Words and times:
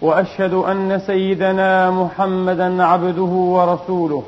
وأشهد 0.00 0.54
أن 0.54 1.00
سيدنا 1.06 1.90
محمدا 1.90 2.84
عبده 2.84 3.22
ورسوله 3.22 4.22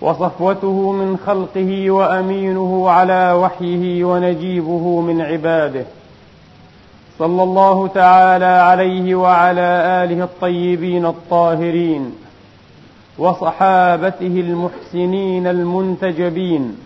وصفوته 0.00 0.92
من 0.92 1.16
خلقه 1.26 1.90
وأمينه 1.90 2.90
على 2.90 3.32
وحيه 3.32 4.04
ونجيبه 4.04 5.00
من 5.00 5.20
عباده. 5.20 5.84
صلى 7.18 7.42
الله 7.42 7.88
تعالى 7.88 8.44
عليه 8.44 9.14
وعلى 9.14 10.02
آله 10.04 10.24
الطيبين 10.24 11.06
الطاهرين 11.06 12.14
وصحابته 13.18 14.26
المحسنين 14.46 15.46
المنتجبين 15.46 16.76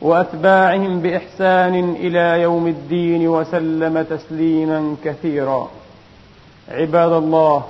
وأتباعهم 0.00 1.00
بإحسان 1.00 1.74
إلى 1.90 2.42
يوم 2.42 2.66
الدين 2.66 3.28
وسلم 3.28 4.02
تسليما 4.02 4.96
كثيرا. 5.04 5.68
عباد 6.68 7.12
الله 7.12 7.62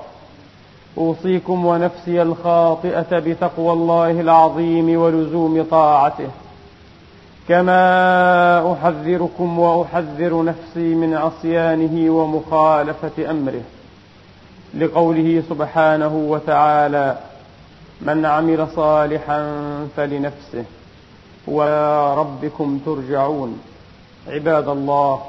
أوصيكم 0.98 1.66
ونفسي 1.66 2.22
الخاطئة 2.22 3.18
بتقوى 3.18 3.72
الله 3.72 4.10
العظيم 4.10 5.00
ولزوم 5.00 5.66
طاعته. 5.70 6.28
كما 7.48 8.72
أحذركم 8.72 9.58
وأحذر 9.58 10.44
نفسي 10.44 10.94
من 10.94 11.14
عصيانه 11.14 12.10
ومخالفة 12.10 13.30
أمره. 13.30 13.62
لقوله 14.74 15.42
سبحانه 15.48 16.16
وتعالى 16.16 17.18
من 18.00 18.26
عمل 18.26 18.66
صالحا 18.76 19.60
فلنفسه. 19.96 20.64
ويا 21.48 22.14
ربكم 22.14 22.78
ترجعون. 22.86 23.60
عباد 24.28 24.68
الله 24.68 25.20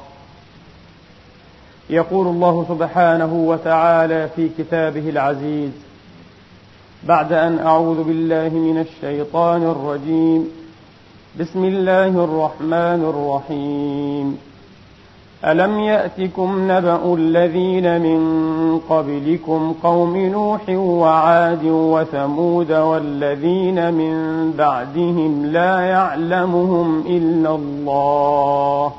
يقول 1.89 2.27
الله 2.27 2.65
سبحانه 2.69 3.33
وتعالى 3.33 4.29
في 4.35 4.49
كتابه 4.57 5.09
العزيز 5.09 5.71
بعد 7.03 7.33
أن 7.33 7.59
أعوذ 7.59 8.03
بالله 8.03 8.49
من 8.49 8.77
الشيطان 8.77 9.63
الرجيم 9.63 10.47
بسم 11.39 11.63
الله 11.65 12.07
الرحمن 12.07 13.01
الرحيم. 13.13 14.37
ألم 15.45 15.79
يأتكم 15.79 16.71
نبأ 16.71 17.15
الذين 17.15 18.01
من 18.01 18.19
قبلكم 18.89 19.75
قوم 19.83 20.17
نوح 20.17 20.69
وعاد 20.69 21.63
وثمود 21.65 22.71
والذين 22.71 23.93
من 23.93 24.13
بعدهم 24.57 25.45
لا 25.45 25.79
يعلمهم 25.79 27.03
إلا 27.07 27.55
الله؟ 27.55 28.93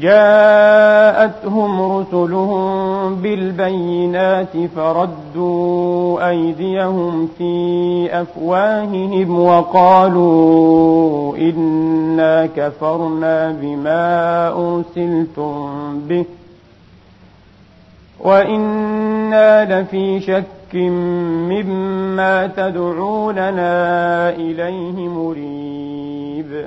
جاءتهم 0.00 1.92
رسلهم 1.92 3.14
بالبينات 3.14 4.56
فردوا 4.76 6.28
أيديهم 6.28 7.28
في 7.38 8.08
أفواههم 8.12 9.40
وقالوا 9.40 11.36
إنا 11.36 12.46
كفرنا 12.46 13.56
بما 13.62 14.48
أرسلتم 14.48 16.00
به 16.08 16.24
وإنا 18.20 19.80
لفي 19.80 20.20
شك 20.20 20.74
مما 20.74 22.46
تدعوننا 22.46 24.30
إليه 24.30 25.08
مريب 25.08 26.66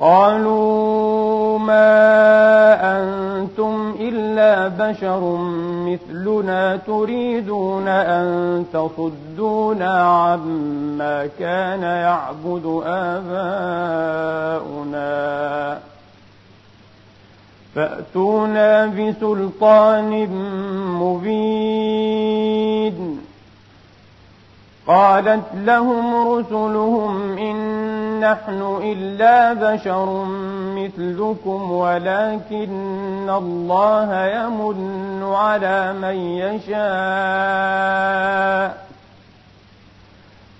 قالوا 0.00 1.58
ما 1.58 1.84
أنتم 2.98 3.94
إلا 4.00 4.68
بشر 4.68 5.36
مثلنا 5.86 6.76
تريدون 6.76 7.88
أن 7.88 8.64
تصدونا 8.72 10.02
عما 10.02 11.28
كان 11.38 11.82
يعبد 11.82 12.82
آباؤنا. 12.86 13.34
فأتونا 17.74 18.86
بسلطان 18.86 20.28
مبين. 21.00 22.14
قالت 24.86 25.44
لهم 25.54 26.28
رسلهم 26.28 27.38
إن 27.38 27.93
نحن 28.32 28.80
إلا 28.82 29.52
بشر 29.52 30.24
مثلكم 30.78 31.72
ولكن 31.72 33.30
الله 33.30 34.26
يمن 34.26 35.22
على 35.34 35.92
من 35.92 36.16
يشاء. 36.44 36.84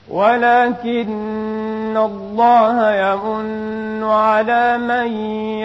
ولكن 0.08 1.96
الله 1.96 2.90
يمن 2.90 4.04
على 4.04 4.78
من 4.78 5.06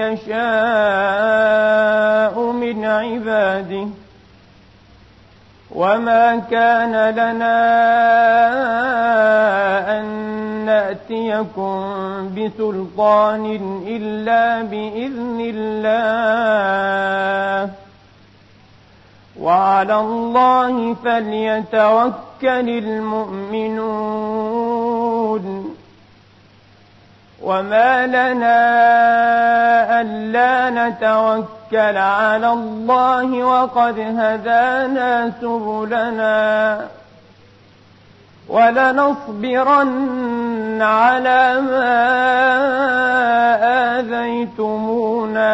يشاء 0.01 0.35
من 2.51 2.85
عباده. 2.85 3.87
وما 5.71 6.35
كان 6.51 7.09
لنا 7.09 7.59
أن 9.99 10.18
نأتيكم 10.79 11.79
بسلطان 12.35 13.45
إلا 13.87 14.61
بإذن 14.61 15.39
الله. 15.55 15.99
وعلى 19.39 19.95
الله 19.99 20.93
فليتوكل 20.93 22.69
المؤمنون. 22.69 23.95
وما 27.43 28.07
لنا 28.07 28.61
ألا 30.01 30.69
نتوكل 30.69 31.97
على 31.97 32.53
الله 32.53 33.43
وقد 33.43 33.99
هدانا 33.99 35.31
سبلنا. 35.41 36.87
ولنصبرن 38.49 39.89
على 40.81 41.61
ما 41.61 41.99
آذيتمونا. 43.99 45.49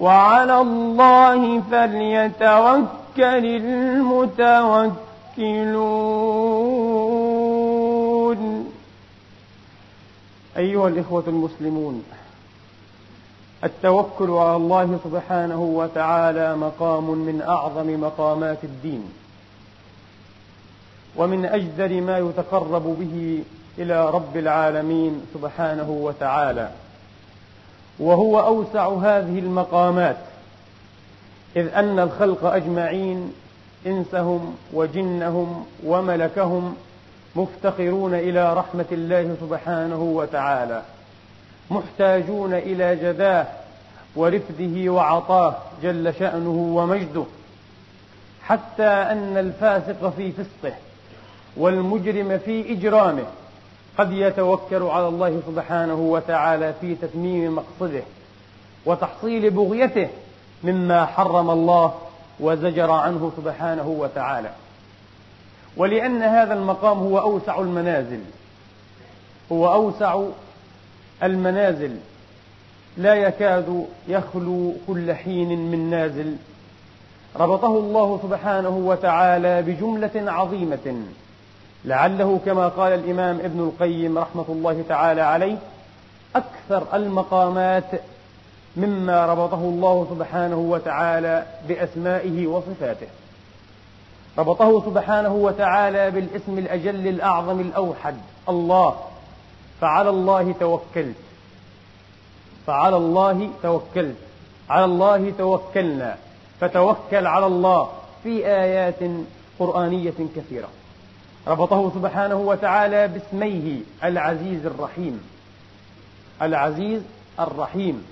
وعلى 0.00 0.60
الله 0.60 1.60
فليتوكل 1.70 2.86
المتوكلون. 3.16 4.96
أيها 10.56 10.88
الإخوة 10.88 11.24
المسلمون 11.26 12.04
التوكل 13.64 14.30
على 14.30 14.56
الله 14.56 14.98
سبحانه 15.04 15.60
وتعالى 15.60 16.56
مقام 16.56 17.10
من 17.10 17.42
أعظم 17.48 18.00
مقامات 18.00 18.64
الدين. 18.64 19.12
ومن 21.16 21.46
أجدر 21.46 22.00
ما 22.00 22.18
يتقرب 22.18 22.96
به 23.00 23.42
إلى 23.78 24.10
رب 24.10 24.36
العالمين 24.36 25.22
سبحانه 25.34 25.90
وتعالى. 25.90 26.70
وهو 27.98 28.40
أوسع 28.40 28.88
هذه 28.88 29.38
المقامات 29.38 30.16
إذ 31.56 31.74
أن 31.74 31.98
الخلق 31.98 32.44
أجمعين 32.44 33.32
إنسهم 33.86 34.56
وجنهم 34.72 35.66
وملكهم 35.84 36.76
مفتقرون 37.36 38.14
إلى 38.14 38.54
رحمة 38.54 38.84
الله 38.92 39.36
سبحانه 39.40 40.02
وتعالى 40.02 40.82
محتاجون 41.70 42.54
إلى 42.54 42.96
جداه 42.96 43.46
ورفده 44.16 44.92
وعطاه 44.92 45.54
جل 45.82 46.14
شأنه 46.18 46.72
ومجده 46.76 47.24
حتى 48.42 48.86
أن 48.86 49.36
الفاسق 49.36 50.12
في 50.16 50.32
فسقه. 50.32 50.74
والمجرم 51.56 52.38
في 52.38 52.72
إجرامه. 52.72 53.24
قد 53.98 54.12
يتوكل 54.12 54.82
على 54.82 55.08
الله 55.08 55.40
سبحانه 55.46 55.94
وتعالى 55.94 56.74
في 56.80 56.94
تتميم 56.94 57.54
مقصده 57.54 58.02
وتحصيل 58.86 59.50
بغيته 59.50 60.08
مما 60.64 61.06
حرم 61.06 61.50
الله 61.50 61.94
وزجر 62.40 62.90
عنه 62.90 63.32
سبحانه 63.36 63.88
وتعالى. 63.88 64.50
ولأن 65.76 66.22
هذا 66.22 66.54
المقام 66.54 66.98
هو 66.98 67.18
أوسع 67.18 67.58
المنازل. 67.58 68.20
هو 69.52 69.72
أوسع 69.72 70.22
المنازل. 71.22 71.96
لا 72.96 73.14
يكاد 73.14 73.86
يخلو 74.08 74.72
كل 74.86 75.14
حين 75.14 75.70
من 75.70 75.90
نازل. 75.90 76.36
ربطه 77.36 77.78
الله 77.78 78.20
سبحانه 78.22 78.76
وتعالى 78.76 79.62
بجملة 79.62 80.32
عظيمة. 80.32 81.02
لعله 81.86 82.40
كما 82.46 82.68
قال 82.68 82.92
الإمام 82.92 83.40
ابن 83.40 83.60
القيم 83.60 84.18
رحمة 84.18 84.44
الله 84.48 84.84
تعالى 84.88 85.20
عليه 85.20 85.58
أكثر 86.36 86.96
المقامات 86.96 87.90
مما 88.76 89.26
ربطه 89.26 89.58
الله 89.58 90.06
سبحانه 90.10 90.56
وتعالى 90.56 91.46
بأسمائه 91.68 92.46
وصفاته. 92.46 93.06
ربطه 94.38 94.84
سبحانه 94.84 95.34
وتعالى 95.34 96.10
بالاسم 96.10 96.58
الأجل 96.58 97.08
الأعظم 97.08 97.60
الأوحد 97.60 98.16
الله. 98.48 98.96
فعلى 99.80 100.10
الله 100.10 100.54
توكلت. 100.60 101.16
فعلى 102.66 102.96
الله 102.96 103.50
توكلت. 103.62 104.16
على 104.68 104.84
الله 104.84 105.32
توكلنا. 105.38 106.16
فتوكل 106.60 107.26
على 107.26 107.46
الله 107.46 107.88
في 108.22 108.46
آيات 108.46 109.10
قرآنية 109.58 110.14
كثيرة. 110.36 110.68
ربطه 111.46 111.92
سبحانه 111.94 112.36
وتعالى 112.36 113.08
باسميه 113.08 113.80
العزيز 114.04 114.66
الرحيم. 114.66 115.20
العزيز 116.42 117.02
الرحيم. 117.40 118.06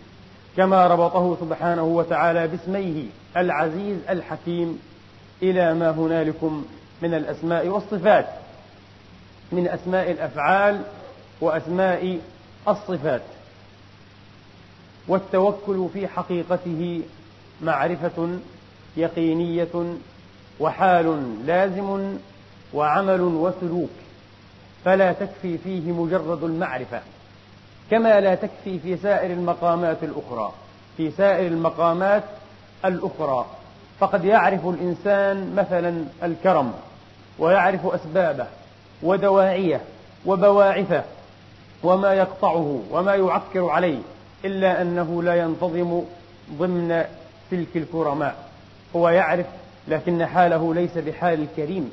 كما 0.57 0.87
ربطه 0.87 1.37
سبحانه 1.41 1.83
وتعالى 1.83 2.49
باسميه 2.49 3.05
العزيز 3.37 3.99
الحكيم. 4.09 4.79
إلى 5.43 5.75
ما 5.75 5.91
هنالكم 5.91 6.65
من 7.03 7.15
الأسماء 7.15 7.69
والصفات. 7.69 8.27
من 9.53 9.69
أسماء 9.69 10.11
الأفعال 10.11 10.81
وأسماء 11.41 12.19
الصفات. 12.69 13.23
والتوكل 15.09 15.89
في 15.93 16.09
حقيقته 16.09 17.03
معرفة 17.63 18.39
يقينية 18.97 19.95
وحال 20.61 21.37
لازم 21.47 22.17
وعمل 22.75 23.21
وسلوك 23.21 23.91
فلا 24.85 25.13
تكفي 25.13 25.59
فيه 25.59 25.93
مجرد 25.93 26.45
المعرفة 26.45 27.01
كما 27.91 28.21
لا 28.21 28.35
تكفي 28.35 28.79
في 28.79 28.97
سائر 28.97 29.31
المقامات 29.31 30.03
الأخرى 30.03 30.53
في 30.97 31.11
سائر 31.11 31.47
المقامات 31.47 32.23
الأخرى. 32.85 33.47
فقد 34.01 34.25
يعرف 34.25 34.67
الإنسان 34.67 35.55
مثلا 35.55 36.05
الكرم 36.23 36.73
ويعرف 37.39 37.87
أسبابه 37.87 38.47
ودواعيه 39.03 39.81
وبواعثه 40.27 41.05
وما 41.83 42.15
يقطعه 42.15 42.83
وما 42.91 43.15
يعكر 43.15 43.69
عليه 43.69 43.99
إلا 44.45 44.83
أنه 44.83 45.23
لا 45.23 45.35
ينتظم 45.35 46.03
ضمن 46.53 47.05
سلك 47.51 47.77
الكرماء. 47.77 48.37
هو 48.97 49.09
يعرف 49.09 49.47
لكن 49.89 50.27
حاله 50.27 50.75
ليس 50.75 50.99
بحال 50.99 51.43
الكريم. 51.43 51.91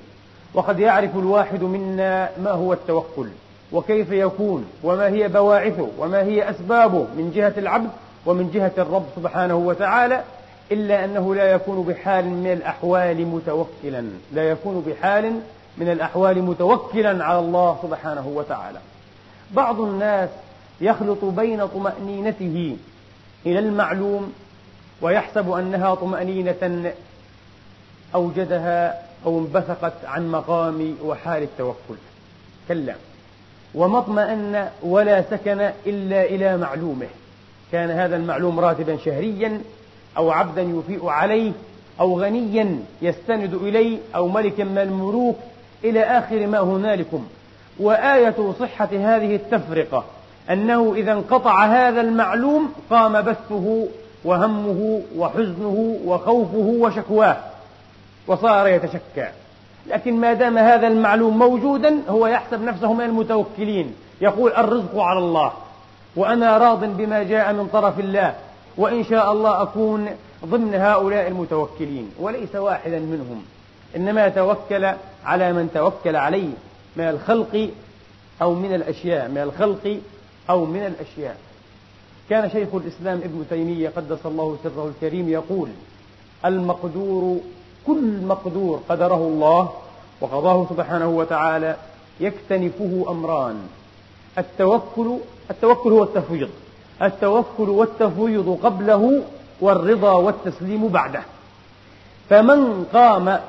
وقد 0.54 0.80
يعرف 0.80 1.16
الواحد 1.16 1.64
منا 1.64 2.30
ما 2.44 2.52
هو 2.52 2.74
التوكل 2.74 3.28
وكيف 3.72 4.12
يكون 4.12 4.66
وما 4.84 5.08
هي 5.08 5.28
بواعثه 5.28 5.88
وما 6.00 6.22
هي 6.22 6.50
أسبابه 6.50 7.00
من 7.00 7.32
جهة 7.36 7.54
العبد 7.58 7.90
ومن 8.26 8.52
جهة 8.54 8.72
الرب 8.78 9.06
سبحانه 9.16 9.56
وتعالى 9.56 10.24
إلا 10.72 11.06
أنه 11.06 11.36
لا 11.36 11.52
يكون 11.52 11.84
بحال 11.84 12.26
من 12.26 12.52
الأحوال 12.52 13.26
متوكلا 13.26 14.06
لا 14.34 14.50
يكون 14.50 14.84
بحال 14.88 15.40
من 15.78 15.92
الأحوال 15.92 16.42
متوكلا 16.42 17.26
على 17.26 17.40
الله 17.40 17.80
سبحانه 17.84 18.28
وتعالى. 18.28 18.80
بعض 19.52 19.82
الناس 19.82 20.30
يخلط 20.82 21.26
بين 21.26 21.68
طمأنينته 21.68 22.78
إلى 23.46 23.60
المعلوم 23.60 24.34
ويحسب 25.02 25.52
أنها 25.52 25.96
طمأنينة 25.96 26.94
أوجدها 28.16 29.02
أو 29.26 29.40
انبثقت 29.40 29.94
عن 30.06 30.32
مقام 30.32 30.96
وحال 31.04 31.44
التوكل. 31.44 32.00
كلا. 32.68 32.96
وما 33.76 34.00
اطمأن 34.00 34.70
ولا 34.84 35.22
سكن 35.22 35.70
إلا 35.86 36.24
إلى 36.24 36.58
معلومه. 36.58 37.08
كان 37.72 37.90
هذا 37.90 38.16
المعلوم 38.16 38.60
راتبا 38.60 38.98
شهريا 38.98 39.62
أو 40.18 40.32
عبدا 40.32 40.62
يفيء 40.62 41.08
عليه 41.08 41.52
أو 42.00 42.22
غنيا 42.22 42.80
يستند 43.02 43.54
إليه 43.54 43.98
أو 44.16 44.28
ملكا 44.28 44.64
من 44.64 44.78
الملوك 44.78 45.38
إلى 45.84 46.04
آخر 46.04 46.48
ما 46.48 46.60
هنالكم. 46.60 47.28
وآية 47.80 48.54
صحة 48.60 48.90
هذه 48.92 49.36
التفرقة 49.36 50.06
أنه 50.50 50.94
إذا 50.96 51.12
انقطع 51.12 51.66
هذا 51.66 52.02
المعلوم 52.02 52.74
قام 52.90 53.22
بثه 53.22 53.88
وهمه 54.24 55.02
وحزنه 55.18 56.00
وخوفه 56.06 56.76
وشكواه. 56.80 57.51
وصار 58.28 58.68
يتشكى. 58.68 59.30
لكن 59.88 60.20
ما 60.20 60.34
دام 60.34 60.58
هذا 60.58 60.88
المعلوم 60.88 61.40
موجودا 61.40 62.02
هو 62.10 62.28
يحسب 62.28 62.62
نفسه 62.62 62.94
من 62.94 63.06
المتوكلين. 63.06 63.96
يقول 64.22 64.52
الرزق 64.52 65.00
على 65.00 65.20
الله. 65.20 65.52
وأنا 66.16 66.58
راض 66.58 66.98
بما 66.98 67.24
جاء 67.24 67.54
من 67.54 67.68
طرف 67.68 68.00
الله. 68.00 68.36
وإن 68.78 69.04
شاء 69.04 69.32
الله 69.32 69.62
أكون 69.62 70.10
ضمن 70.46 70.76
هؤلاء 70.76 71.28
المتوكلين. 71.28 72.12
وليس 72.20 72.56
واحدا 72.56 73.00
منهم. 73.00 73.44
إنما 73.96 74.30
توكل 74.30 74.94
على 75.26 75.54
من 75.54 75.70
توكل 75.74 76.16
عليه. 76.16 76.50
من 76.96 77.04
الخلق 77.04 77.70
أو 78.42 78.54
من 78.54 78.76
الأشياء. 78.76 79.30
من 79.30 79.38
الخلق 79.38 79.98
أو 80.50 80.66
من 80.66 80.86
الأشياء. 80.86 81.38
كان 82.30 82.50
شيخ 82.50 82.68
الإسلام 82.74 83.18
ابن 83.18 83.46
تيمية 83.50 83.90
قدس 83.90 84.26
الله 84.26 84.58
سره 84.64 84.92
الكريم 84.96 85.30
يقول 85.30 85.70
المقدور 86.46 87.40
كل 87.88 88.22
مقدور 88.26 88.82
قدره 88.90 89.16
الله 89.16 89.70
وقضاه 90.22 90.66
سبحانه 90.70 91.10
وتعالى 91.10 91.76
يكتنفه 92.20 93.06
أمران. 93.10 93.58
التوكل 94.38 95.18
التوكل 95.52 95.92
هو 95.92 96.04
التفويض. 96.04 96.50
التوكل 97.02 97.70
والتفويض 97.70 98.60
قبله 98.64 99.24
والرضا 99.62 100.14
والتسليم 100.14 100.88
بعده. 100.88 101.22
فمن 102.30 102.86
قام 102.94 103.40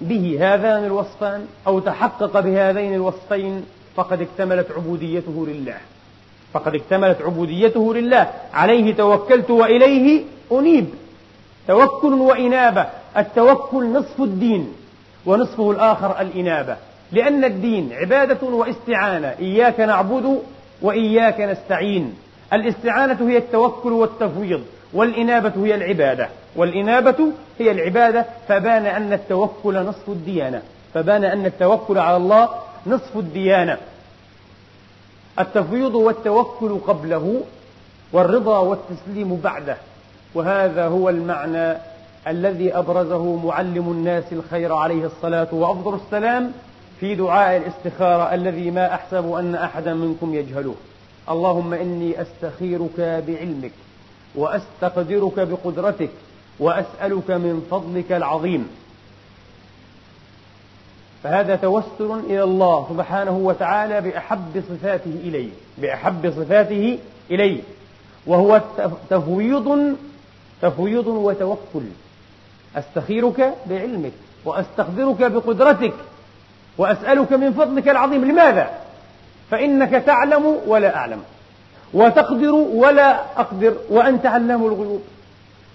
به 0.00 0.38
هذان 0.40 0.84
الوصفان 0.84 1.46
أو 1.66 1.78
تحقق 1.80 2.40
بهذين 2.40 2.94
الوصفين 2.94 3.66
فقد 3.96 4.20
اكتملت 4.20 4.70
عبوديته 4.76 5.46
لله. 5.48 5.76
فقد 6.52 6.74
اكتملت 6.74 7.22
عبوديته 7.22 7.94
لله. 7.94 8.30
عليه 8.54 8.94
توكلت 8.94 9.50
وإليه 9.50 10.24
أنيب. 10.52 10.86
توكل 11.68 12.12
وإنابة. 12.12 12.86
التوكل 13.18 13.92
نصف 13.92 14.20
الدين 14.20 14.72
ونصفه 15.26 15.70
الآخر 15.70 16.20
الإنابة. 16.20 16.76
لأن 17.12 17.44
الدين 17.44 17.92
عبادة 17.92 18.46
واستعانة. 18.46 19.34
إياك 19.40 19.80
نعبد 19.80 20.42
وإياك 20.82 21.40
نستعين. 21.40 22.14
الاستعانة 22.52 23.30
هي 23.30 23.36
التوكل 23.36 23.92
والتفويض 23.92 24.62
والإنابة 24.92 25.52
هي 25.64 25.74
العبادة. 25.74 26.28
والإنابة 26.56 27.32
هي 27.58 27.70
العبادة 27.70 28.24
فبان 28.48 28.86
أن 28.86 29.12
التوكل 29.12 29.74
نصف 29.74 30.08
الديانة. 30.08 30.62
فبان 30.94 31.24
أن 31.24 31.46
التوكل 31.46 31.98
على 31.98 32.16
الله 32.16 32.48
نصف 32.86 33.16
الديانة. 33.16 33.78
التفويض 35.38 35.94
والتوكل 35.94 36.78
قبله 36.86 37.42
والرضا 38.12 38.58
والتسليم 38.58 39.40
بعده. 39.44 39.76
وهذا 40.34 40.86
هو 40.86 41.08
المعنى 41.08 41.76
الذي 42.26 42.78
أبرزه 42.78 43.36
معلم 43.36 43.90
الناس 43.90 44.24
الخير 44.32 44.74
عليه 44.74 45.06
الصلاة 45.06 45.54
وأفضل 45.54 45.94
السلام 45.94 46.52
في 47.00 47.14
دعاء 47.14 47.56
الاستخارة 47.56 48.34
الذي 48.34 48.70
ما 48.70 48.94
أحسب 48.94 49.32
أن 49.32 49.54
أحدا 49.54 49.94
منكم 49.94 50.34
يجهله. 50.34 50.74
اللهم 51.30 51.74
إني 51.74 52.22
أستخيرك 52.22 53.00
بعلمك 53.00 53.72
وأستقدرك 54.34 55.38
بقدرتك 55.38 56.10
وأسألك 56.58 57.30
من 57.30 57.66
فضلك 57.70 58.12
العظيم. 58.12 58.68
فهذا 61.22 61.56
توسل 61.56 62.20
إلى 62.26 62.42
الله 62.42 62.86
سبحانه 62.90 63.36
وتعالى 63.36 64.00
بأحب 64.00 64.62
صفاته 64.68 65.10
إليه 65.24 65.50
بأحب 65.78 66.32
صفاته 66.36 66.98
إليه 67.30 67.60
وهو 68.26 68.60
تفويض 69.10 69.96
تفويض 70.62 71.06
وتوكل. 71.06 71.82
أستخيرك 72.76 73.54
بعلمك 73.66 74.12
وأستقدرك 74.44 75.30
بقدرتك 75.30 75.94
وأسألك 76.78 77.32
من 77.32 77.52
فضلك 77.52 77.88
العظيم. 77.88 78.24
لماذا؟ 78.24 78.70
فإنك 79.50 79.90
تعلم 79.90 80.56
ولا 80.66 80.96
أعلم 80.96 81.22
وتقدر 81.94 82.52
ولا 82.52 83.20
أقدر 83.36 83.74
وأنت 83.90 84.26
علام 84.26 84.66
الغيوب. 84.66 85.02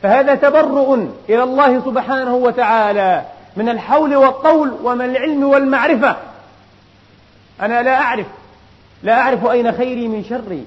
فهذا 0.03 0.35
تبرؤ 0.35 0.99
إلى 1.29 1.43
الله 1.43 1.79
سبحانه 1.85 2.35
وتعالى 2.35 3.21
من 3.55 3.69
الحول 3.69 4.15
والطول 4.15 4.73
ومن 4.83 5.05
العلم 5.05 5.43
والمعرفة. 5.43 6.15
أنا 7.61 7.81
لا 7.81 8.01
أعرف 8.01 8.25
لا 9.03 9.19
أعرف 9.19 9.45
أين 9.45 9.71
خيري 9.71 10.07
من 10.07 10.23
شري 10.23 10.63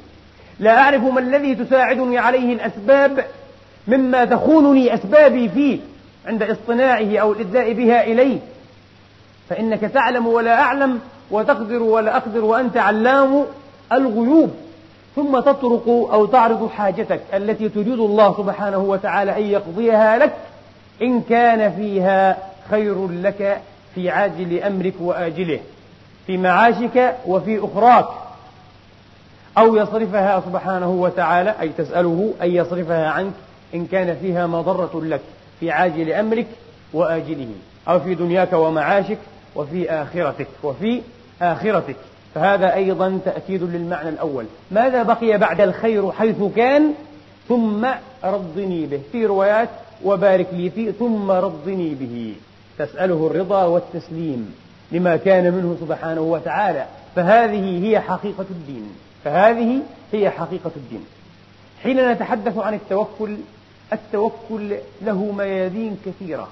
لا 0.61 0.78
أعرف 0.78 1.02
ما 1.02 1.21
الذي 1.21 1.54
تساعدني 1.54 2.18
عليه 2.18 2.52
الأسباب 2.52 3.25
مما 3.88 4.25
تخونني 4.25 4.95
أسبابي 4.95 5.49
فيه. 5.49 5.78
عند 6.26 6.42
اصطناعه 6.42 7.18
أو 7.18 7.33
الإدلاء 7.33 7.73
بها 7.73 8.04
إليه. 8.04 8.38
فإنك 9.49 9.80
تعلم 9.80 10.26
ولا 10.26 10.61
أعلم 10.61 11.00
وتقدر 11.30 11.83
ولا 11.83 12.16
أقدر 12.16 12.45
وأنت 12.45 12.76
علام 12.76 13.45
الغيوب. 13.92 14.54
ثم 15.16 15.40
تطرق 15.40 15.88
أو 15.88 16.26
تعرض 16.26 16.71
حاجتك 16.71 17.21
التي 17.35 17.68
تريد 17.68 17.99
الله 18.00 18.37
سبحانه 18.37 18.78
وتعالى 18.78 19.37
أن 19.37 19.42
يقضيها 19.42 20.18
لك 20.18 20.33
إن 21.02 21.21
كان 21.21 21.73
فيها 21.76 22.38
خير 22.71 23.09
لك 23.09 23.61
في 23.95 24.11
عاجل 24.11 24.62
أمرك 24.62 24.95
وآجله 25.00 25.61
في 26.26 26.37
معاشك 26.37 27.14
وفي 27.26 27.59
أخراك. 27.64 28.06
أو 29.59 29.76
يصرفها 29.76 30.40
سبحانه 30.40 30.90
وتعالى 30.90 31.54
أي 31.61 31.68
تسأله 31.68 32.35
أن 32.42 32.50
يصرفها 32.50 33.11
عنك 33.11 33.33
إن 33.75 33.87
كان 33.87 34.16
فيها 34.16 34.47
مضرة 34.47 35.00
لك. 35.04 35.21
في 35.60 35.70
عاجل 35.70 36.12
أمرك 36.12 36.46
وآجله 36.92 37.48
أو 37.88 38.00
في 38.00 38.14
دنياك 38.14 38.52
ومعاشك 38.52 39.18
وفي 39.56 39.90
آخرتك 39.90 40.48
وفي 40.62 41.02
آخرتك. 41.42 41.96
فهذا 42.34 42.75
أيضا 42.75 43.18
تأكيد 43.25 43.62
للمعنى 43.62 44.08
الأول. 44.08 44.44
ماذا 44.70 45.02
بقي 45.02 45.38
بعد 45.38 45.60
الخير 45.60 46.12
حيث 46.12 46.42
كان؟ 46.56 46.94
ثم 47.48 47.86
رضني 48.25 48.86
به. 48.86 49.00
في 49.12 49.26
روايات 49.26 49.68
وبارك 50.04 50.46
لي 50.52 50.70
فيه 50.70 50.90
ثم 50.90 51.30
رضني 51.30 51.94
به. 51.94 52.34
تسأله 52.78 53.26
الرضا 53.26 53.64
والتسليم 53.64 54.54
لما 54.92 55.16
كان 55.16 55.44
منه 55.44 55.76
سبحانه 55.80 56.20
وتعالى. 56.20 56.86
فهذه 57.16 57.88
هي 57.88 58.00
حقيقة 58.00 58.46
الدين. 58.50 58.90
فهذه 59.25 59.80
هي 60.12 60.30
حقيقة 60.30 60.70
الدين. 60.76 61.04
حين 61.82 62.12
نتحدث 62.12 62.58
عن 62.58 62.75
التوكل 62.75 63.36
التوكل 63.93 64.76
له 65.02 65.33
ميادين 65.38 65.99
كثيرة. 66.07 66.49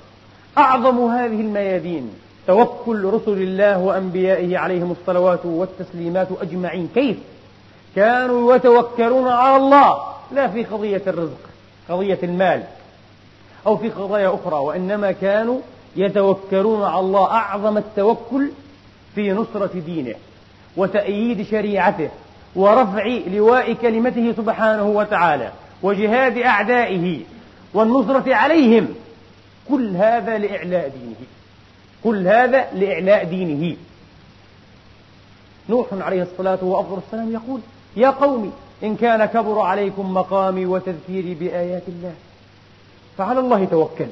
أعظم 0.59 1.07
هذه 1.11 1.41
الميادين 1.41 2.11
توكل 2.47 3.05
رسل 3.05 3.43
الله 3.43 3.79
وأنبيائه 3.79 4.59
عليهم 4.59 4.97
الصلوات 5.01 5.47
والتسليمات 5.47 6.29
أجمعين. 6.41 6.89
كيف؟ 6.95 7.17
كانوا 7.97 8.55
يتوكلون 8.55 9.29
على 9.29 9.57
الله 9.57 9.99
لا 10.33 10.49
في 10.49 10.65
قضية 10.65 11.03
الرزق 11.07 11.41
قضية 11.89 12.19
المال 12.23 12.63
أو 13.67 13.77
في 13.77 13.89
قضايا 13.89 14.35
أخرى 14.35 14.57
وإنما 14.57 15.13
كانوا 15.13 15.61
يتوكلون 15.97 16.83
على 16.83 17.01
الله. 17.01 17.31
أعظم 17.31 17.79
التوكل 17.79 18.51
في 19.15 19.33
نصرة 19.33 19.71
دينه 19.87 20.15
وتأييد 20.77 21.47
شريعته 21.47 22.09
ورفع 22.57 23.07
لواء 23.27 23.73
كلمته 23.73 24.33
سبحانه 24.37 24.89
وتعالى. 24.89 25.53
وجهاد 25.85 26.39
أعدائه 26.39 27.21
والنصرة 27.75 28.35
عليهم 28.35 28.89
كل 29.69 29.97
هذا 29.97 30.39
لإعلاء 30.39 30.89
دينه. 30.89 31.27
كل 32.05 32.27
هذا 32.29 32.67
لإعلاء 32.73 33.25
دينه. 33.25 33.77
نوح 35.69 35.87
عليه 35.93 36.23
الصلاة 36.23 36.59
وأفضل 36.65 36.99
السلام 37.07 37.33
يقول 37.33 37.61
يا 37.97 38.11
قوم 38.11 38.53
إن 38.83 38.97
كان 38.97 39.25
كبر 39.25 39.59
عليكم 39.61 40.15
مقامي 40.15 40.67
وتذكيري 40.67 41.35
بآيات 41.35 41.83
الله 41.89 42.15
فعلى 43.19 43.41
الله 43.41 43.65
توكل 43.65 44.07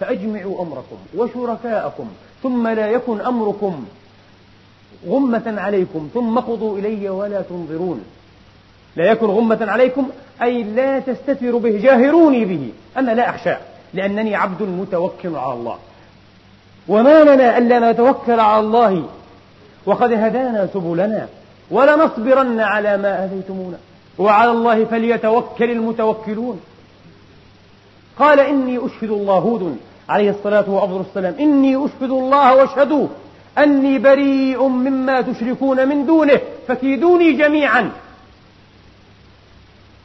فأجمعوا 0.00 0.62
أمركم 0.62 0.96
وشركاءكم 1.16 2.08
ثم 2.42 2.68
لا 2.68 2.90
يكن 2.90 3.20
أمركم 3.20 3.84
غمة 5.08 5.54
عليكم 5.58 6.08
ثم 6.14 6.38
قضوا 6.38 6.78
إلي 6.78 7.08
ولا 7.08 7.42
تنظرون. 7.42 8.04
لا 8.96 9.04
يكن 9.04 9.26
غمة 9.26 9.58
عليكم 9.60 10.08
أي 10.42 10.62
لا 10.62 10.98
تستتروا 10.98 11.60
به 11.60 11.80
جاهروني 11.82 12.44
به 12.44 12.72
أنا 12.96 13.10
لا 13.10 13.30
أخشى 13.30 13.54
لأنني 13.94 14.36
عبد 14.36 14.62
متوكل 14.62 15.36
على 15.36 15.52
الله. 15.52 15.76
وما 16.88 17.24
لنا 17.24 17.58
ألا 17.58 17.92
نتوكل 17.92 18.40
على 18.40 18.60
الله 18.60 19.04
وقد 19.86 20.12
هدانا 20.12 20.68
سبلنا 20.74 21.28
ولنصبرن 21.70 22.60
على 22.60 22.96
ما 22.96 23.24
آذيتمونا 23.24 23.76
وعلى 24.18 24.50
الله 24.50 24.84
فليتوكل 24.84 25.70
المتوكلون. 25.70 26.60
قال 28.18 28.40
إني 28.40 28.78
أشهد 28.86 29.10
الله 29.10 29.34
هود 29.34 29.76
عليه 30.08 30.30
الصلاة 30.30 30.70
وأفضل 30.70 31.00
السلام. 31.00 31.34
إني 31.40 31.76
أشهد 31.76 32.10
الله 32.10 32.56
واشهدوا 32.56 33.06
أني 33.58 33.98
بريء 33.98 34.68
مما 34.68 35.20
تشركون 35.20 35.88
من 35.88 36.06
دونه 36.06 36.40
فكيدوني 36.68 37.32
جميعا. 37.32 37.90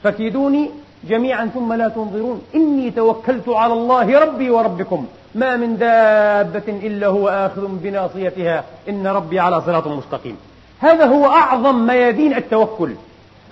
فكيدوني 0.05 0.69
جميعا 1.09 1.45
ثم 1.53 1.73
لا 1.73 1.87
تنظرون. 1.87 2.41
إني 2.55 2.91
توكلت 2.91 3.49
على 3.49 3.73
الله 3.73 4.19
ربي 4.19 4.49
وربكم. 4.49 5.05
ما 5.35 5.55
من 5.55 5.77
دابة 5.77 6.67
إلا 6.67 7.07
هو 7.07 7.29
آخذ 7.29 7.67
بناصيتها. 7.67 8.63
إن 8.89 9.07
ربي 9.07 9.39
على 9.39 9.61
صراط 9.61 9.87
مستقيم. 9.87 10.37
هذا 10.79 11.05
هو 11.05 11.25
أعظم 11.25 11.85
ميادين 11.87 12.33
التوكل. 12.33 12.91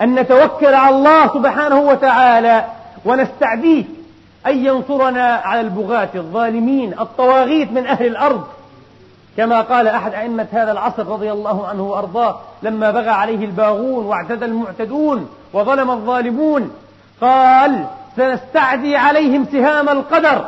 أن 0.02 0.14
نتوكل 0.14 0.74
على 0.74 0.96
الله 0.96 1.34
سبحانه 1.34 1.80
وتعالى 1.80 2.64
ونستعديه 3.04 3.84
أن 4.46 4.66
ينصرنا 4.66 5.34
على 5.34 5.60
البغاة 5.60 6.08
الظالمين 6.14 6.92
الطواغيت 7.00 7.72
من 7.72 7.86
أهل 7.86 8.06
الأرض. 8.06 8.44
كما 9.36 9.60
قال 9.60 9.88
أحد 9.88 10.14
أئمة 10.14 10.46
هذا 10.52 10.72
العصر 10.72 11.06
رضي 11.06 11.32
الله 11.32 11.66
عنه 11.66 11.82
وأرضاه 11.82 12.40
لما 12.62 12.90
بغى 12.90 13.10
عليه 13.10 13.44
الباغون 13.44 14.06
واعتدى 14.06 14.44
المعتدون 14.44 15.28
وظلم 15.52 15.90
الظالمون 15.90 16.70
قال 17.20 17.86
سنستعدي 18.16 18.96
عليهم 18.96 19.46
سهام 19.52 19.88
القدر 19.88 20.44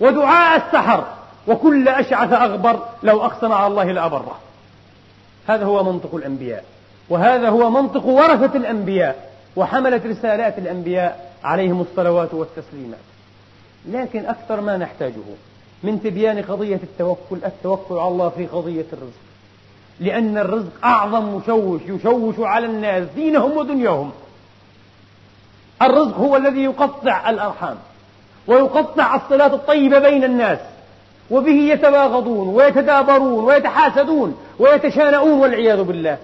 ودعاء 0.00 0.56
السحر 0.56 1.04
وكل 1.48 1.88
أشعث 1.88 2.32
أغبر 2.32 2.80
لو 3.02 3.24
أقسم 3.24 3.52
على 3.52 3.66
الله 3.66 3.84
لأبره. 3.84 4.38
هذا 5.48 5.64
هو 5.64 5.84
منطق 5.84 6.14
الأنبياء 6.14 6.64
وهذا 7.08 7.48
هو 7.48 7.70
منطق 7.70 8.06
ورثة 8.06 8.56
الأنبياء 8.56 9.30
وحملة 9.56 10.00
رسالات 10.06 10.58
الأنبياء 10.58 11.32
عليهم 11.44 11.80
الصلوات 11.80 12.34
والتسليمات. 12.34 12.98
لكن 13.88 14.26
أكثر 14.26 14.60
ما 14.60 14.76
نحتاجه 14.76 15.14
من 15.82 16.02
تبيان 16.02 16.42
قضية 16.42 16.80
التوكل 16.82 17.36
التوكل 17.46 17.94
على 17.94 18.08
الله 18.08 18.28
في 18.28 18.46
قضية 18.46 18.86
الرزق. 18.92 19.20
لأن 20.00 20.38
الرزق 20.38 20.72
أعظم 20.84 21.34
مشوش 21.34 21.80
يشوش 21.86 22.34
على 22.38 22.66
الناس 22.66 23.08
دينهم 23.16 23.56
ودنياهم. 23.56 24.10
الرزق 25.82 26.16
هو 26.16 26.36
الذي 26.36 26.60
يقطع 26.64 27.30
الأرحام 27.30 27.76
ويقطع 28.46 29.14
الصلات 29.16 29.52
الطيبة 29.52 29.98
بين 29.98 30.24
الناس 30.24 30.58
وبه 31.30 31.72
يتباغضون 31.72 32.48
ويتدابرون 32.48 33.44
ويتحاسدون 33.44 34.36
ويتشانؤون 34.58 35.40
والعياذ 35.40 35.82
بالله. 35.82 36.18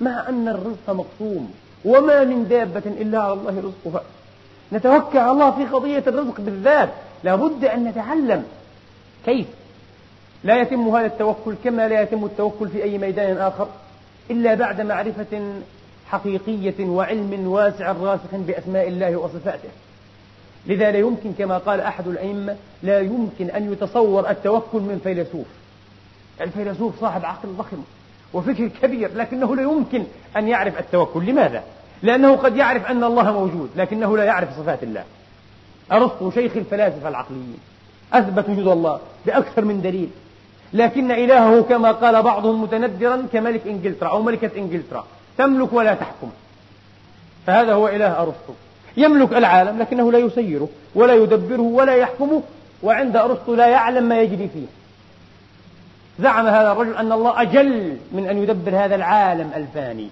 مع 0.00 0.28
أن 0.28 0.48
الرزق 0.48 0.88
مقسوم 0.88 1.54
وما 1.84 2.24
من 2.24 2.48
دابة 2.48 2.82
إلا 2.86 3.18
على 3.18 3.32
الله 3.32 3.58
رزقها. 3.58 4.02
نتوكل 4.72 5.18
على 5.18 5.30
الله 5.30 5.50
في 5.50 5.64
قضية 5.64 6.02
الرزق 6.06 6.40
بالذات. 6.40 6.88
لابد 7.24 7.64
أن 7.64 7.84
نتعلم 7.84 8.44
كيف؟ 9.26 9.46
لا 10.44 10.60
يتم 10.60 10.88
هذا 10.88 11.06
التوكل 11.06 11.54
كما 11.64 11.88
لا 11.88 12.02
يتم 12.02 12.24
التوكل 12.24 12.68
في 12.68 12.82
أي 12.82 12.98
ميدان 12.98 13.36
آخر 13.36 13.68
إلا 14.30 14.54
بعد 14.54 14.80
معرفة 14.80 15.42
حقيقية 16.06 16.84
وعلم 16.84 17.48
واسع 17.48 17.92
راسخ 17.92 18.34
بأسماء 18.34 18.88
الله 18.88 19.16
وصفاته. 19.16 19.68
لذا 20.66 20.90
لا 20.90 20.98
يمكن 20.98 21.32
كما 21.32 21.58
قال 21.58 21.80
أحد 21.80 22.08
الأئمة 22.08 22.56
لا 22.82 23.00
يمكن 23.00 23.50
أن 23.50 23.72
يتصور 23.72 24.30
التوكل 24.30 24.78
من 24.78 25.00
فيلسوف. 25.04 25.46
الفيلسوف 26.40 27.00
صاحب 27.00 27.24
عقل 27.24 27.48
ضخم 27.48 27.76
وفكر 28.32 28.68
كبير 28.82 29.10
لكنه 29.14 29.56
لا 29.56 29.62
يمكن 29.62 30.04
أن 30.36 30.48
يعرف 30.48 30.78
التوكل. 30.78 31.26
لماذا؟ 31.26 31.62
لأنه 32.02 32.36
قد 32.36 32.56
يعرف 32.56 32.86
أن 32.86 33.04
الله 33.04 33.32
موجود 33.32 33.70
لكنه 33.76 34.16
لا 34.16 34.24
يعرف 34.24 34.56
صفات 34.56 34.82
الله. 34.82 35.04
أرسطو 35.92 36.30
شيخ 36.30 36.56
الفلاسفة 36.56 37.08
العقليين. 37.08 37.58
أثبت 38.12 38.48
وجود 38.48 38.68
الله 38.68 39.00
بأكثر 39.26 39.64
من 39.64 39.82
دليل. 39.82 40.08
لكن 40.72 41.10
إلهه 41.10 41.62
كما 41.62 41.92
قال 41.92 42.22
بعضهم 42.22 42.62
متندرا 42.62 43.26
كملك 43.32 43.66
إنجلترا 43.66 44.08
أو 44.08 44.22
ملكة 44.22 44.50
إنجلترا 44.56 45.04
تملك 45.38 45.72
ولا 45.72 45.94
تحكم. 45.94 46.30
فهذا 47.46 47.72
هو 47.72 47.88
إله 47.88 48.22
أرسطو. 48.22 48.52
يملك 48.96 49.32
العالم 49.32 49.78
لكنه 49.78 50.12
لا 50.12 50.18
يسيره 50.18 50.68
ولا 50.94 51.14
يدبره 51.14 51.62
ولا 51.62 51.94
يحكمه 51.94 52.42
وعند 52.82 53.16
أرسطو 53.16 53.54
لا 53.54 53.66
يعلم 53.66 54.04
ما 54.04 54.20
يجري 54.20 54.48
فيه. 54.48 54.66
زعم 56.20 56.46
هذا 56.46 56.72
الرجل 56.72 56.96
أن 56.96 57.12
الله 57.12 57.42
أجل 57.42 57.96
من 58.12 58.26
أن 58.28 58.42
يدبر 58.42 58.84
هذا 58.84 58.94
العالم 58.94 59.50
الفاني. 59.56 60.08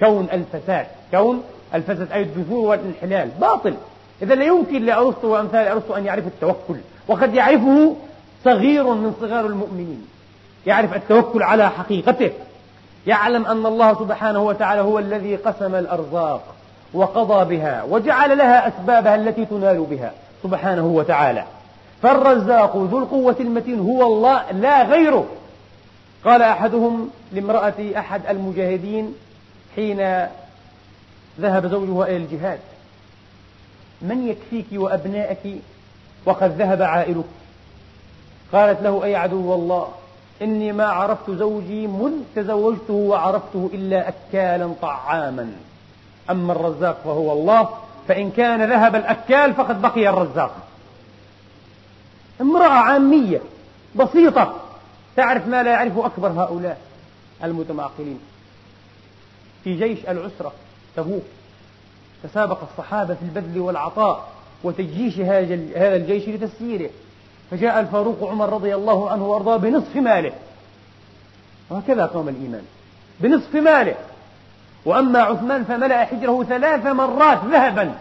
كون 0.00 0.28
الفساد 0.32 0.86
كون 1.10 1.42
الفساد 1.74 2.12
أي 2.12 2.22
الدثور 2.22 2.66
والانحلال. 2.66 3.28
باطل. 3.40 3.74
إذا 4.22 4.34
لا 4.34 4.44
يمكن 4.44 4.84
لأرسطو 4.86 5.28
وأمثال 5.28 5.68
أرسطو 5.68 5.94
أن 5.94 6.06
يعرفوا 6.06 6.30
التوكل. 6.30 6.80
وقد 7.08 7.34
يعرفه 7.34 7.96
صغير 8.44 8.84
من 8.84 9.14
صغار 9.20 9.46
المؤمنين. 9.46 10.06
يعرف 10.66 10.96
التوكل 10.96 11.42
على 11.42 11.70
حقيقته. 11.70 12.30
يعلم 13.06 13.46
أن 13.46 13.66
الله 13.66 13.94
سبحانه 13.94 14.42
وتعالى 14.42 14.80
هو 14.80 14.98
الذي 14.98 15.36
قسم 15.36 15.74
الأرزاق 15.74 16.54
وقضى 16.94 17.56
بها 17.56 17.82
وجعل 17.82 18.38
لها 18.38 18.68
أسبابها 18.68 19.14
التي 19.14 19.44
تنال 19.44 19.86
بها 19.90 20.12
سبحانه 20.42 20.86
وتعالى. 20.86 21.44
فالرزاق 22.02 22.76
ذو 22.76 22.98
القوة 22.98 23.36
المتين 23.40 23.80
هو 23.80 24.06
الله 24.06 24.50
لا 24.52 24.82
غيره. 24.82 25.26
قال 26.24 26.42
أحدهم 26.42 27.10
لامرأة 27.32 27.74
أحد 27.96 28.26
المجاهدين 28.26 29.14
حين 29.76 30.26
ذهب 31.40 31.66
زوجها 31.66 32.06
إلى 32.06 32.16
الجهاد 32.16 32.58
من 34.02 34.28
يكفيك 34.28 34.66
وأبنائك 34.72 35.38
وقد 36.26 36.56
ذهب 36.58 36.82
عائلك. 36.82 37.24
قالت 38.52 38.82
له 38.82 39.04
أي 39.04 39.16
عدو 39.16 39.54
الله 39.54 39.88
إني 40.42 40.72
ما 40.72 40.84
عرفت 40.84 41.30
زوجي 41.30 41.86
منذ 41.86 42.22
تزوجته 42.36 42.94
وعرفته 42.94 43.70
إلا 43.72 44.08
أكالا 44.08 44.74
طعاما. 44.82 45.52
أما 46.30 46.52
الرزاق 46.52 47.00
فهو 47.04 47.32
الله 47.32 47.68
فإن 48.08 48.30
كان 48.30 48.70
ذهب 48.70 48.94
الأكال 48.94 49.54
فقد 49.54 49.82
بقي 49.82 50.08
الرزاق. 50.08 50.56
امرأة 52.40 52.68
عامية 52.68 53.40
بسيطة 53.96 54.54
تعرف 55.16 55.46
ما 55.46 55.62
لا 55.62 55.70
يعرفه 55.70 56.06
أكبر 56.06 56.28
هؤلاء 56.28 56.80
المتمعقلين. 57.44 58.20
في 59.64 59.74
جيش 59.78 59.98
العسرة 60.08 60.52
تبوك 60.96 61.24
تسابق 62.22 62.58
الصحابة 62.72 63.14
في 63.14 63.22
البذل 63.22 63.60
والعطاء. 63.60 64.33
وتجيش 64.62 65.18
هذا 65.18 65.96
الجيش 65.96 66.28
لتسييره. 66.28 66.90
فجاء 67.50 67.80
الفاروق 67.80 68.30
عمر 68.30 68.52
رضي 68.52 68.74
الله 68.74 69.10
عنه 69.10 69.26
وأرضاه 69.26 69.56
بنصف 69.56 69.96
ماله. 69.96 70.32
وهكذا 71.70 72.06
قام 72.06 72.28
الإيمان. 72.28 72.64
بنصف 73.20 73.54
ماله. 73.54 73.94
وأما 74.84 75.18
عثمان 75.22 75.64
فملأ 75.64 76.04
حجره 76.04 76.44
ثلاث 76.44 76.86
مرات 76.86 77.38
ذهبا. 77.44 77.94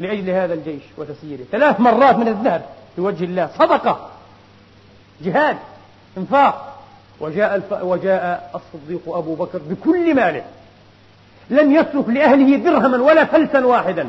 لأجل 0.00 0.30
هذا 0.30 0.54
الجيش 0.54 0.82
وتسييره. 0.96 1.44
ثلاث 1.52 1.80
مرات 1.80 2.16
من 2.16 2.28
الذهب 2.28 2.66
في 2.96 3.00
وجه 3.00 3.24
الله. 3.24 3.50
صدقة. 3.58 4.10
جهاد. 5.20 5.56
انفاق. 6.18 6.78
وجاء 7.20 7.54
الف... 7.54 7.72
وجاء 7.72 8.50
الصديق 8.54 9.16
أبو 9.16 9.34
بكر 9.34 9.58
بكل 9.58 10.14
ماله. 10.14 10.44
لم 11.50 11.72
يترك 11.72 12.08
لأهله 12.08 12.56
درهما 12.56 13.02
ولا 13.02 13.24
فلسا 13.24 13.66
واحدا. 13.66 14.08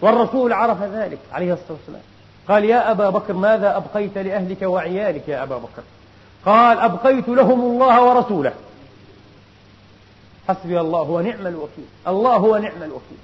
والرسول 0.00 0.52
عرف 0.52 0.82
ذلك 0.82 1.18
عليه 1.32 1.52
الصلاة 1.52 1.72
والسلام. 1.72 2.02
قال 2.48 2.64
يا 2.64 2.90
أبا 2.90 3.10
بكر 3.10 3.32
ماذا 3.32 3.76
أبقيت 3.76 4.18
لأهلك 4.18 4.62
وعيالك 4.62 5.28
يا 5.28 5.42
أبا 5.42 5.56
بكر؟ 5.56 5.82
قال 6.46 6.78
أبقيت 6.78 7.28
لهم 7.28 7.60
الله 7.60 8.02
ورسوله. 8.02 8.52
حسبي 10.48 10.80
الله 10.80 11.00
ونعم 11.00 11.46
الوكيل. 11.46 11.84
الله 12.08 12.36
هو 12.36 12.56
نعم 12.56 12.82
الوكيل. 12.82 13.18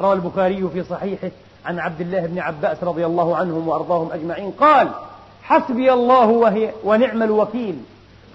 روى 0.00 0.12
البخاري 0.12 0.68
في 0.72 0.84
صحيحه 0.84 1.30
عن 1.66 1.78
عبد 1.78 2.00
الله 2.00 2.20
بن 2.20 2.38
عباس 2.38 2.84
رضي 2.84 3.06
الله 3.06 3.36
عنهم 3.36 3.68
وأرضاهم 3.68 4.12
أجمعين. 4.12 4.50
قال 4.50 4.88
حسبي 5.42 5.92
الله 5.92 6.26
وهي 6.26 6.72
ونعم 6.84 7.22
الوكيل. 7.22 7.78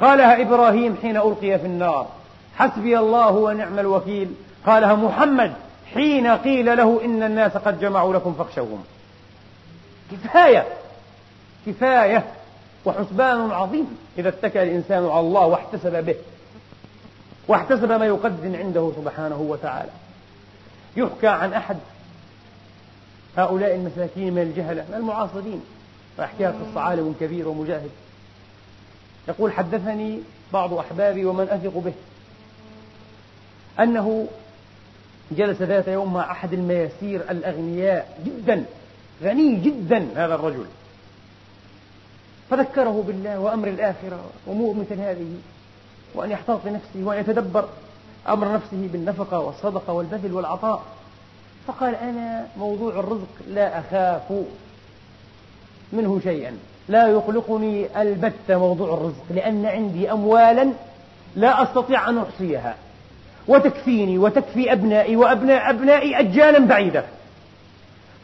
قالها 0.01 0.41
إبراهيم 0.41 0.97
حين 1.01 1.17
ألقي 1.17 1.59
في 1.59 1.65
النار. 1.65 2.07
حسبي 2.57 2.99
الله 2.99 3.31
ونعم 3.31 3.79
الوكيل. 3.79 4.27
قالها 4.65 4.95
محمد 4.95 5.53
حين 5.93 6.27
قيل 6.27 6.77
له 6.77 7.05
إن 7.05 7.23
الناس 7.23 7.51
قد 7.51 7.79
جمعوا 7.79 8.13
لكم 8.13 8.33
فاخشوهم. 8.33 8.83
كفاية 10.11 10.65
كفاية 11.65 12.25
وحسبان 12.85 13.51
عظيم 13.51 13.97
إذا 14.17 14.29
اتكى 14.29 14.63
الإنسان 14.63 15.05
على 15.05 15.19
الله 15.19 15.45
واحتسب 15.45 16.05
به 16.05 16.15
واحتسب 17.47 17.91
ما 17.91 18.05
يقدم 18.05 18.55
عنده 18.55 18.91
سبحانه 18.95 19.37
وتعالى. 19.37 19.91
يحكى 20.97 21.27
عن 21.27 21.53
أحد 21.53 21.77
هؤلاء 23.37 23.75
المساكين 23.75 24.33
من 24.33 24.41
الجهلة 24.41 24.85
من 24.89 24.95
المعاصرين. 24.95 25.61
ويحكيها 26.19 26.49
قصة 26.49 26.81
عالم 26.81 27.15
كبير 27.19 27.47
ومجاهد. 27.47 27.91
يقول 29.27 29.53
حدثني 29.53 30.19
بعض 30.53 30.73
أحبابي 30.73 31.25
ومن 31.25 31.43
أثق 31.49 31.77
به. 31.77 31.93
أنه 33.79 34.27
جلس 35.31 35.61
ذات 35.61 35.87
يوم 35.87 36.13
مع 36.13 36.31
أحد 36.31 36.53
المياسير 36.53 37.21
الأغنياء 37.31 38.19
جدا 38.25 38.65
غني 39.23 39.55
جدا 39.55 40.07
هذا 40.15 40.35
الرجل. 40.35 40.65
فذكره 42.49 43.03
بالله 43.07 43.39
وأمر 43.39 43.67
الآخرة 43.67 44.19
وأمور 44.45 44.75
مثل 44.75 44.99
هذه 45.01 45.31
وأن 46.15 46.31
يحتاط 46.31 46.59
لنفسه 46.65 47.03
وأن 47.03 47.19
يتدبر 47.19 47.69
أمر 48.29 48.53
نفسه 48.53 48.89
بالنفقة 48.93 49.39
والصدقة 49.39 49.93
والبذل 49.93 50.33
والعطاء. 50.33 50.83
فقال 51.67 51.95
أنا 51.95 52.47
موضوع 52.57 52.99
الرزق 52.99 53.27
لا 53.47 53.79
أخاف 53.79 54.43
منه 55.93 56.19
شيئا. 56.23 56.57
لا 56.89 57.07
يقلقني 57.07 58.01
البتة 58.01 58.57
موضوع 58.57 58.93
الرزق 58.93 59.25
لأن 59.29 59.65
عندي 59.65 60.11
أموالا 60.11 60.69
لا 61.35 61.63
أستطيع 61.63 62.09
أن 62.09 62.17
أحصيها. 62.17 62.75
وتكفيني 63.47 64.17
وتكفي 64.17 64.71
أبنائي 64.71 65.15
وأبناء 65.15 65.69
أبنائي 65.69 66.19
أجيالا 66.19 66.59
بعيدة 66.59 67.03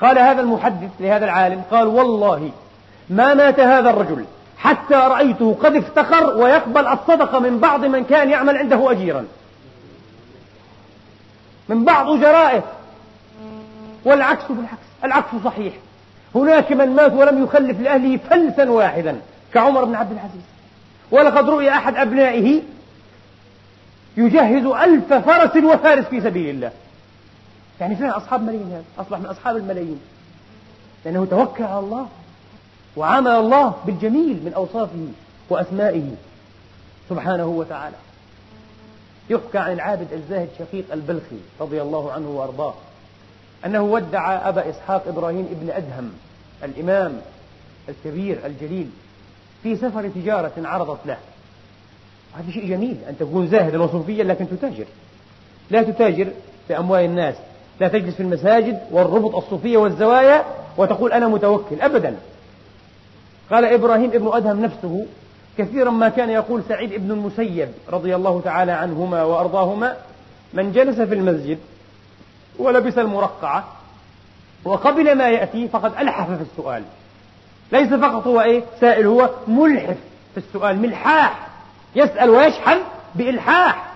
قال 0.02 0.20
هذا 0.20 0.42
المحدث 0.42 0.90
لهذا 1.00 1.26
العالم 1.26 1.62
قال 1.72 1.88
والله 1.88 2.52
ما 3.10 3.34
مات 3.34 3.60
هذا 3.60 3.90
الرجل 3.90 4.26
حتى 4.58 4.96
رأيته 4.96 5.58
قد 5.64 5.76
افتخر 5.76 6.38
ويقبل 6.38 6.88
الصدقة 6.88 7.40
من 7.40 7.60
بعض 7.60 7.86
من 7.86 8.04
كان 8.04 8.30
يعمل 8.30 8.58
عنده 8.58 8.92
أجيرا. 8.92 9.26
من 11.70 11.86
بعض 11.86 12.10
أجرائه 12.10 12.64
والعكس 14.06 14.44
بالعكس 14.50 14.84
العكس 15.04 15.28
صحيح. 15.46 15.74
هناك 16.36 16.72
من 16.72 16.96
مات 16.96 17.14
ولم 17.14 17.44
يخلف 17.44 17.80
لأهله 17.80 18.20
فلسا 18.30 18.70
واحدا 18.70 19.20
كعمر 19.54 19.84
بن 19.84 19.96
عبد 19.96 20.12
العزيز. 20.12 20.44
ولقد 21.12 21.50
رؤي 21.50 21.70
أحد 21.70 21.96
أبنائه 21.96 22.62
يجهز 24.17 24.65
ألف 24.65 25.13
فرس 25.13 25.63
وفارس 25.63 26.06
في 26.06 26.21
سبيل 26.21 26.49
الله. 26.49 26.71
يعني 27.80 27.95
فين 27.95 28.10
أصحاب 28.10 28.41
ملايين 28.41 28.71
هذا؟ 28.71 28.84
أصبح 28.99 29.19
من 29.19 29.26
أصحاب 29.26 29.58
الملايين. 29.58 29.99
لأنه 31.06 31.26
توكل 31.26 31.63
على 31.63 31.80
الله 31.80 32.08
وعامل 32.97 33.32
الله 33.32 33.73
بالجميل 33.86 34.41
من 34.45 34.54
أوصافه 34.56 35.08
وأسمائه 35.49 36.10
سبحانه 37.10 37.45
وتعالى. 37.45 37.95
يحكى 39.30 39.58
عن 39.58 39.73
العابد 39.73 40.13
الزاهد 40.13 40.49
شقيق 40.60 40.86
البلخي 40.93 41.38
رضي 41.60 41.82
الله 41.82 42.12
عنه 42.12 42.30
وأرضاه 42.30 42.73
أنه 43.65 43.82
ودع 43.82 44.49
أبا 44.49 44.69
إسحاق 44.69 45.08
إبراهيم 45.08 45.47
ابن 45.52 45.69
أدهم 45.69 46.13
الإمام 46.63 47.21
الكبير 47.89 48.45
الجليل 48.45 48.89
في 49.63 49.76
سفر 49.76 50.10
تجارة 50.10 50.54
عرضت 50.58 50.99
له. 51.06 51.17
هذا 52.34 52.52
شيء 52.52 52.69
جميل 52.69 52.98
أن 53.10 53.17
تكون 53.19 53.48
زاهدا 53.48 53.82
وصوفيا 53.82 54.24
لكن 54.24 54.50
تتاجر. 54.50 54.86
لا 55.72 55.84
تتاجر 55.84 56.28
في 56.67 56.78
أموال 56.78 57.06
الناس 57.06 57.36
لا 57.80 57.88
تجلس 57.88 58.15
في 58.15 58.24
المساجد 58.24 58.80
والربط 58.91 59.36
الصوفية 59.36 59.78
والزوايا 59.78 60.46
وتقول 60.78 61.12
أنا 61.12 61.28
متوكل 61.28 61.82
أبدا. 61.82 62.15
قال 63.52 63.65
إبراهيم 63.65 64.12
ابن 64.13 64.30
أدهم 64.34 64.62
نفسه 64.62 65.06
كثيرا 65.58 65.91
ما 65.91 66.10
كان 66.10 66.30
يقول 66.30 66.63
سعيد 66.69 66.93
ابن 66.93 67.12
المسيب 67.12 67.69
رضي 67.89 68.15
الله 68.15 68.41
تعالى 68.41 68.72
عنهما 68.72 69.24
وأرضاهما 69.24 69.98
من 70.54 70.72
جلس 70.72 71.02
في 71.02 71.13
المسجد 71.13 71.58
ولبس 72.60 72.98
المرقعة 72.98 73.67
وقبل 74.65 75.15
ما 75.17 75.30
يأتي 75.30 75.67
فقد 75.67 75.91
ألحف 76.00 76.32
في 76.32 76.43
السؤال. 76.52 76.84
ليس 77.72 77.93
فقط 77.93 78.28
هو 78.28 78.41
إيه؟ 78.41 78.63
سائل 78.82 79.08
هو 79.08 79.30
ملحف 79.48 79.98
في 80.34 80.38
السؤال 80.38 80.80
ملحاح. 80.80 81.53
يسأل 81.96 82.30
ويشحن 82.30 82.78
بإلحاح. 83.16 83.94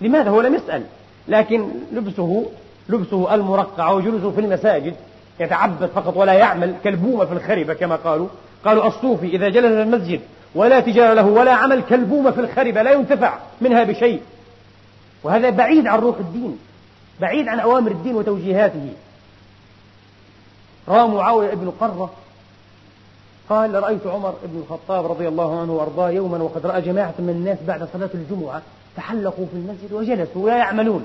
لماذا 0.00 0.30
هو 0.30 0.40
لم 0.40 0.54
يسأل؟ 0.54 0.84
لكن 1.28 1.68
لبسه 1.92 2.46
لبسه 2.88 3.34
المرقع 3.34 3.90
وجلوسه 3.90 4.30
في 4.30 4.40
المساجد 4.40 4.94
يتعبد 5.40 5.86
فقط 5.86 6.16
ولا 6.16 6.32
يعمل 6.32 6.74
كالبومة 6.84 7.24
في 7.24 7.32
الخربة 7.32 7.74
كما 7.74 7.96
قالوا. 7.96 8.28
قالوا 8.64 8.86
الصوفي 8.86 9.26
إذا 9.26 9.48
جلس 9.48 9.64
المسجد 9.64 10.20
ولا 10.54 10.80
تجارة 10.80 11.14
له 11.14 11.26
ولا 11.26 11.52
عمل 11.52 11.82
كالبومة 11.90 12.30
في 12.30 12.40
الخربة 12.40 12.82
لا 12.82 12.92
ينتفع 12.92 13.38
منها 13.60 13.84
بشيء. 13.84 14.20
وهذا 15.22 15.50
بعيد 15.50 15.86
عن 15.86 15.98
روح 15.98 16.18
الدين 16.18 16.58
بعيد 17.20 17.48
عن 17.48 17.60
أوامر 17.60 17.90
الدين 17.90 18.14
وتوجيهاته. 18.14 18.88
روى 20.88 21.08
معاوية 21.08 21.54
بن 21.54 21.72
قرة 21.80 22.10
قال 23.48 23.82
رأيت 23.82 24.06
عمر 24.06 24.34
بن 24.44 24.58
الخطاب 24.58 25.06
رضي 25.06 25.28
الله 25.28 25.60
عنه 25.60 25.72
وأرضاه 25.72 26.10
يوما 26.10 26.42
وقد 26.42 26.66
رأى 26.66 26.80
جماعة 26.80 27.14
من 27.18 27.28
الناس 27.28 27.58
بعد 27.66 27.88
صلاة 27.92 28.10
الجمعة 28.14 28.62
تحلقوا 28.96 29.46
في 29.46 29.52
المسجد 29.54 29.92
وجلسوا 29.92 30.44
ولا 30.44 30.56
يعملون. 30.56 31.04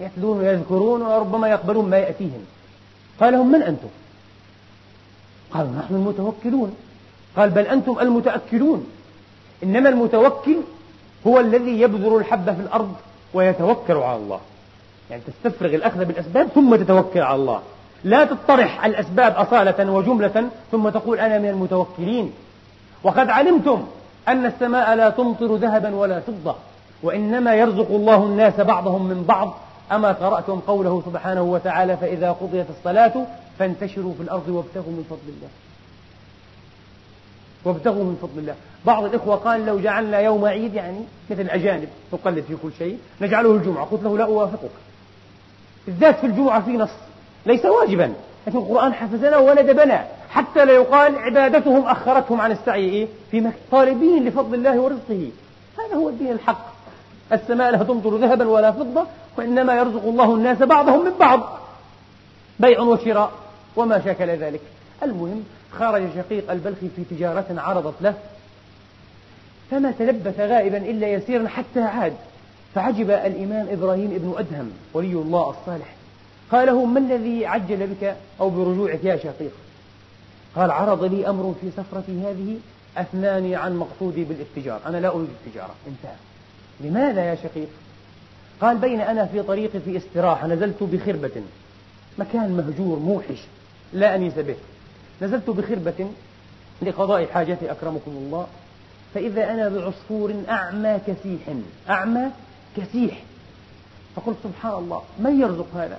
يتلون 0.00 0.38
ويذكرون 0.38 1.02
وربما 1.02 1.48
يقبلون 1.48 1.90
ما 1.90 1.98
يأتيهم. 1.98 2.44
قال 3.20 3.32
لهم 3.32 3.52
من 3.52 3.62
أنتم؟ 3.62 3.88
قالوا 5.50 5.72
نحن 5.72 5.94
المتوكلون. 5.94 6.76
قال 7.36 7.50
بل 7.50 7.66
أنتم 7.66 7.98
المتأكلون. 7.98 8.86
إنما 9.62 9.88
المتوكل 9.88 10.56
هو 11.26 11.40
الذي 11.40 11.80
يبذر 11.80 12.16
الحبة 12.16 12.54
في 12.54 12.60
الأرض 12.60 12.94
ويتوكل 13.34 13.96
على 13.96 14.16
الله. 14.16 14.40
يعني 15.10 15.22
تستفرغ 15.26 15.74
الأخذ 15.74 16.04
بالأسباب 16.04 16.48
ثم 16.48 16.76
تتوكل 16.76 17.20
على 17.20 17.40
الله. 17.40 17.62
لا 18.04 18.24
تطرح 18.24 18.84
الأسباب 18.84 19.32
أصالة 19.32 19.92
وجملة 19.92 20.48
ثم 20.72 20.88
تقول 20.88 21.18
أنا 21.18 21.38
من 21.38 21.48
المتوكلين. 21.48 22.32
وقد 23.02 23.30
علمتم 23.30 23.86
أن 24.28 24.46
السماء 24.46 24.94
لا 24.94 25.10
تمطر 25.10 25.56
ذهبا 25.56 25.94
ولا 25.94 26.20
فضة 26.20 26.54
وإنما 27.02 27.54
يرزق 27.54 27.90
الله 27.90 28.24
الناس 28.24 28.60
بعضهم 28.60 29.06
من 29.06 29.24
بعض. 29.24 29.54
أما 29.92 30.12
قرأتم 30.12 30.60
قوله 30.60 31.02
سبحانه 31.06 31.42
وتعالى 31.42 31.96
فإذا 31.96 32.32
قضيت 32.32 32.66
الصلاة 32.78 33.12
فانتشروا 33.58 34.14
في 34.14 34.22
الأرض 34.22 34.48
وابتغوا 34.48 34.92
من 34.92 35.04
فضل 35.10 35.28
الله. 35.28 35.48
وابتغوا 37.64 38.04
من 38.04 38.18
فضل 38.22 38.38
الله. 38.38 38.54
بعض 38.86 39.04
الإخوة 39.04 39.36
قال 39.36 39.66
لو 39.66 39.80
جعلنا 39.80 40.20
يوم 40.20 40.44
عيد 40.44 40.74
يعني 40.74 41.00
مثل 41.30 41.40
الأجانب 41.40 41.88
نقلد 42.12 42.44
في 42.44 42.56
كل 42.62 42.70
شيء 42.78 42.98
نجعله 43.20 43.52
الجمعة. 43.52 43.84
قلت 43.84 44.02
له 44.02 44.18
لا 44.18 44.24
أوافقك. 44.24 44.70
بالذات 45.86 46.18
في 46.18 46.26
الجمعة 46.26 46.64
في 46.64 46.70
نص. 46.70 46.90
ليس 47.46 47.64
واجبا. 47.64 48.12
لكن 48.46 48.58
القرآن 48.58 48.94
حفزنا 48.94 49.38
وندبنا 49.38 50.06
حتى 50.30 50.64
لا 50.64 50.72
يقال 50.72 51.18
عبادتهم 51.18 51.86
أخرتهم 51.86 52.40
عن 52.40 52.52
السعي؟ 52.52 53.08
في 53.30 53.50
طالبين 53.70 54.24
لفضل 54.24 54.54
الله 54.54 54.80
ورزقه. 54.80 55.28
هذا 55.78 55.96
هو 55.96 56.08
الدين 56.08 56.32
الحق. 56.32 56.72
السماء 57.32 57.70
لا 57.70 57.78
تمطر 57.78 58.16
ذهبا 58.16 58.48
ولا 58.48 58.72
فضة 58.72 59.06
وإنما 59.38 59.74
يرزق 59.74 60.04
الله 60.04 60.34
الناس 60.34 60.58
بعضهم 60.58 61.04
من 61.04 61.12
بعض. 61.20 61.58
بيع 62.60 62.80
وشراء 62.80 63.32
وما 63.76 64.04
شاكل 64.04 64.28
ذلك. 64.28 64.60
المهم 65.02 65.44
خرج 65.72 66.02
شقيق 66.16 66.50
البلخي 66.50 66.88
في 66.96 67.04
تجارة 67.10 67.46
عرضت 67.56 67.94
له. 68.00 68.14
فما 69.70 69.90
تلبث 69.98 70.40
غائبا 70.40 70.76
إلا 70.76 71.08
يسيرا 71.08 71.48
حتى 71.48 71.80
عاد. 71.80 72.14
فعجب 72.74 73.10
الإمام 73.10 73.68
إبراهيم 73.70 74.12
ابن 74.14 74.34
أدهم 74.38 74.70
ولي 74.94 75.12
الله 75.12 75.50
الصالح. 75.50 75.94
قال 76.52 76.66
له 76.66 76.84
ما 76.84 76.98
الذي 76.98 77.46
عجل 77.46 77.86
بك 77.86 78.16
أو 78.40 78.50
برجوعك 78.50 79.04
يا 79.04 79.16
شقيق؟ 79.16 79.52
قال 80.56 80.70
عرض 80.70 81.04
لي 81.04 81.28
أمر 81.28 81.54
في 81.60 81.70
سفرتي 81.70 82.20
هذه 82.20 82.56
أثناني 82.96 83.56
عن 83.56 83.76
مقصودي 83.76 84.24
بالاتجار 84.24 84.80
أنا 84.86 84.96
لا 84.96 85.08
أريد 85.08 85.28
التجارة. 85.46 85.74
انتهى. 85.86 86.16
لماذا 86.80 87.24
يا 87.24 87.34
شقيق؟ 87.34 87.68
قال 88.60 88.78
بين 88.78 89.00
أنا 89.00 89.26
في 89.26 89.42
طريقي 89.42 89.80
في 89.80 89.96
استراحة 89.96 90.46
نزلت 90.46 90.82
بخربة 90.82 91.42
مكان 92.18 92.50
مهجور 92.56 92.98
موحش 92.98 93.38
لا 93.92 94.14
أنيس 94.14 94.34
به 94.34 94.56
نزلت 95.22 95.50
بخربة 95.50 96.06
لقضاء 96.82 97.26
حاجتي 97.26 97.72
أكرمكم 97.72 98.10
الله 98.10 98.46
فإذا 99.14 99.50
أنا 99.50 99.68
بعصفور 99.68 100.34
أعمى 100.48 100.98
كسيح 101.06 101.40
أعمى 101.90 102.30
كسيح. 102.76 103.22
فقلت 104.16 104.36
سبحان 104.44 104.72
الله 104.72 105.02
من 105.18 105.40
يرزق 105.40 105.66
هذا؟ 105.74 105.98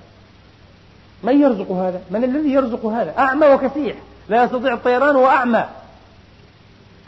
من 1.24 1.40
يرزق 1.40 1.72
هذا؟ 1.72 2.00
من 2.10 2.24
الذي 2.24 2.52
يرزق 2.52 2.86
هذا؟ 2.86 3.14
أعمى 3.18 3.46
وكسيح 3.46 3.96
لا 4.28 4.44
يستطيع 4.44 4.74
الطيران 4.74 5.16
وأعمى 5.16 5.64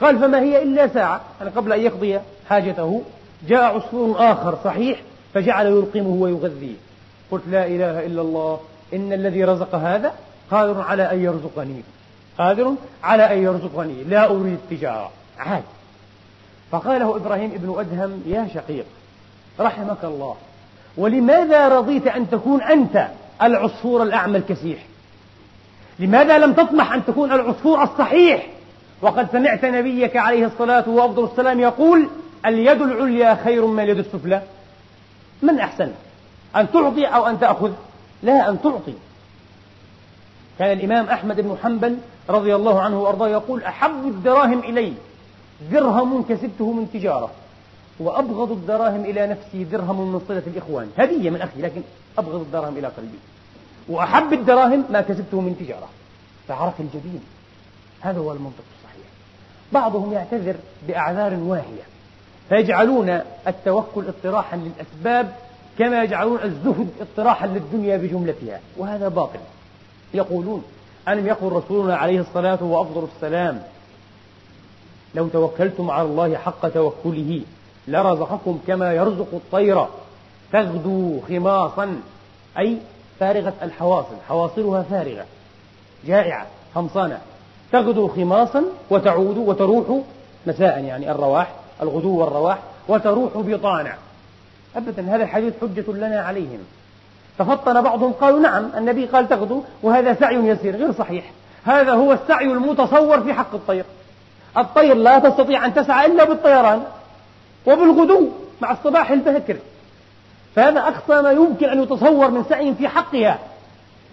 قال 0.00 0.18
فما 0.18 0.40
هي 0.40 0.62
إلا 0.62 0.88
ساعة؟ 0.88 1.20
يعني 1.40 1.50
قبل 1.50 1.72
أن 1.72 1.80
يقضي 1.80 2.20
حاجته 2.48 3.02
جاء 3.48 3.76
عصفور 3.76 4.16
آخر 4.32 4.58
صحيح 4.64 5.00
فجعل 5.34 5.66
يلقمه 5.66 6.22
ويغذيه. 6.22 6.74
قلت 7.30 7.42
لا 7.50 7.66
إله 7.66 8.06
إلا 8.06 8.22
الله. 8.22 8.60
إن 8.94 9.12
الذي 9.12 9.44
رزق 9.44 9.74
هذا 9.74 10.12
قادر 10.50 10.80
على 10.80 11.12
أن 11.12 11.24
يرزقني. 11.24 11.82
قادر 12.38 12.74
على 13.02 13.32
أن 13.32 13.42
يرزقني. 13.42 14.04
لا 14.04 14.30
أريد 14.30 14.58
التجارة 14.70 15.10
عاد. 15.38 15.62
فقال 16.70 17.00
له 17.00 17.16
إبراهيم 17.16 17.50
ابن 17.54 17.74
أدهم 17.78 18.22
يا 18.26 18.48
شقيق 18.54 18.84
رحمك 19.60 20.04
الله 20.04 20.34
ولماذا 20.96 21.68
رضيت 21.68 22.06
أن 22.06 22.30
تكون 22.30 22.62
أنت 22.62 23.08
العصفور 23.42 24.02
الأعمى 24.02 24.38
الكسيح 24.38 24.78
لماذا 25.98 26.38
لم 26.38 26.52
تطمح 26.52 26.92
أن 26.92 27.04
تكون 27.04 27.32
العصفور 27.32 27.82
الصحيح؟ 27.82 28.46
وقد 29.02 29.30
سمعت 29.32 29.64
نبيك 29.64 30.16
عليه 30.16 30.46
الصلاة 30.46 30.88
وأفضل 30.88 31.24
السلام 31.24 31.60
يقول 31.60 32.08
اليد 32.46 32.82
العليا 32.82 33.38
خير 33.44 33.66
من 33.66 33.82
اليد 33.82 33.98
السفلى. 33.98 34.42
من 35.42 35.58
أحسن؟ 35.58 35.92
أن 36.56 36.72
تعطي 36.72 37.06
أو 37.06 37.26
أن 37.26 37.40
تأخذ؟ 37.40 37.72
لا 38.22 38.50
أن 38.50 38.62
تعطي. 38.62 38.94
كان 40.58 40.78
الإمام 40.78 41.06
أحمد 41.06 41.40
بن 41.40 41.56
حنبل 41.62 41.98
رضي 42.28 42.54
الله 42.54 42.80
عنه 42.80 43.02
وأرضاه 43.02 43.28
يقول 43.28 43.62
أحب 43.62 44.06
الدراهم 44.06 44.58
إلي 44.58 44.92
درهم 45.72 46.22
كسبته 46.22 46.72
من 46.72 46.90
تجارة. 46.92 47.30
وأبغض 48.00 48.52
الدراهم 48.52 49.04
إلى 49.04 49.26
نفسي 49.26 49.64
درهم 49.64 50.12
من 50.12 50.20
صلة 50.28 50.42
الإخوان. 50.46 50.90
هدية 50.98 51.30
من 51.30 51.40
أخي 51.40 51.62
لكن 51.62 51.82
أبغض 52.18 52.40
الدراهم 52.40 52.76
إلى 52.78 52.86
قلبي. 52.86 53.18
وأحب 53.88 54.32
الدراهم 54.32 54.84
ما 54.90 55.00
كسبته 55.00 55.40
من 55.40 55.56
تجارة. 55.58 55.88
فعرف 56.48 56.80
الجبين. 56.80 57.20
هذا 58.00 58.18
هو 58.18 58.32
المنطق 58.32 58.64
الصحيح. 58.78 59.06
بعضهم 59.72 60.12
يعتذر 60.12 60.56
بأعذار 60.88 61.34
واهية 61.34 61.82
فيجعلون 62.48 63.20
التوكل 63.48 64.04
اطراحا 64.08 64.56
للأسباب 64.56 65.32
كما 65.78 66.02
يجعلون 66.02 66.38
الزهد 66.42 66.88
اطراحا 67.00 67.46
للدنيا 67.46 67.96
بجملتها. 67.96 68.60
وهذا 68.76 69.08
باطل. 69.08 69.40
يقولون 70.14 70.62
ألم 71.08 71.26
يقل 71.26 71.52
رسولنا 71.52 71.96
عليه 71.96 72.20
الصلاة 72.20 72.62
وأفضل 72.62 73.08
السلام 73.16 73.62
لو 75.14 75.28
توكلتم 75.28 75.90
على 75.90 76.08
الله 76.08 76.36
حق 76.36 76.68
توكله 76.68 77.42
لرزقكم 77.88 78.58
كما 78.66 78.92
يرزق 78.92 79.28
الطير. 79.32 79.86
تغدو 80.52 81.20
خماصا 81.28 82.00
أي 82.58 82.78
فارغة 83.20 83.52
الحواصل 83.62 84.14
حواصلها 84.28 84.82
فارغة 84.82 85.24
جائعة 86.06 86.46
خمصانة 86.74 87.18
تغدو 87.72 88.08
خماصا 88.08 88.64
وتعود 88.90 89.38
وتروح 89.38 89.86
مساء 90.46 90.84
يعني 90.84 91.10
الرواح 91.10 91.48
الغدو 91.82 92.20
والرواح 92.20 92.58
وتروح 92.88 93.32
بطانا 93.36 93.94
أبدا 94.76 95.14
هذا 95.14 95.22
الحديث 95.22 95.54
حجة 95.60 95.92
لنا 95.92 96.20
عليهم. 96.20 96.58
تفطن 97.38 97.82
بعضهم 97.82 98.12
قالوا 98.12 98.40
نعم 98.40 98.70
النبي 98.76 99.06
قال 99.06 99.28
تغدو 99.28 99.62
وهذا 99.82 100.14
سعي 100.14 100.34
يسير 100.34 100.76
غير 100.76 100.92
صحيح. 100.92 101.30
هذا 101.64 101.92
هو 101.92 102.12
السعي 102.12 102.46
المتصور 102.46 103.20
في 103.20 103.34
حق 103.34 103.54
الطير. 103.54 103.84
الطير 104.56 104.94
لا 104.94 105.18
تستطيع 105.18 105.66
أن 105.66 105.74
تسعى 105.74 106.06
إلا 106.06 106.24
بالطيران. 106.24 106.82
وبالغدو 107.66 108.28
مع 108.60 108.72
الصباح 108.72 109.10
الباكر. 109.10 109.56
فهذا 110.56 110.80
أقصى 110.80 111.22
ما 111.22 111.30
يمكن 111.30 111.68
أن 111.68 111.82
يتصور 111.82 112.30
من 112.30 112.44
سعي 112.48 112.74
في 112.74 112.88
حقها. 112.88 113.38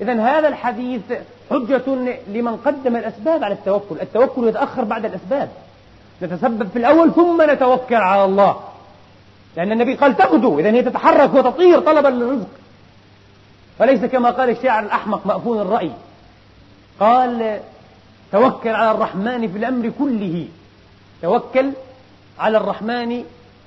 إذا 0.01 0.13
هذا 0.13 0.47
الحديث 0.47 1.01
حجة 1.49 1.81
لمن 2.27 2.57
قدم 2.65 2.95
الأسباب 2.95 3.43
على 3.43 3.53
التوكل. 3.53 3.95
التوكل 4.01 4.47
يتأخر 4.47 4.83
بعد 4.83 5.05
الأسباب. 5.05 5.49
نتسبب 6.21 6.69
في 6.69 6.79
الأول 6.79 7.13
ثم 7.13 7.51
نتوكل 7.51 7.95
على 7.95 8.25
الله. 8.25 8.59
لأن 9.57 9.71
النبي 9.71 9.95
قال 9.95 10.17
تغدو. 10.17 10.59
إذا 10.59 10.69
هي 10.69 10.81
تتحرك 10.81 11.33
وتطير 11.33 11.79
طلبا 11.79 12.07
للرزق 12.07 12.49
فليس 13.79 14.05
كما 14.05 14.29
قال 14.29 14.49
الشاعر 14.49 14.83
الأحمق 14.83 15.25
مأفون 15.25 15.59
الرأي. 15.59 15.91
قال 16.99 17.59
توكل 18.31 18.69
على 18.69 18.91
الرحمن 18.91 19.51
في 19.51 19.57
الأمر 19.57 19.91
كله. 19.99 20.47
توكل 21.21 21.71
على 22.39 22.57
الرحمن 22.57 23.23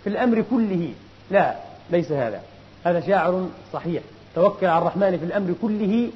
في 0.07 0.13
الأمر 0.13 0.45
كله. 0.51 0.93
لا 1.31 1.55
ليس 1.91 2.13
هذا. 2.13 2.41
هذا 2.85 3.01
شاعر 3.01 3.49
صحيح. 3.73 4.03
توكل 4.35 4.67
على 4.67 4.79
الرحمن 4.79 5.19
في 5.19 5.25
الأمر 5.25 5.55
كله 5.63 6.11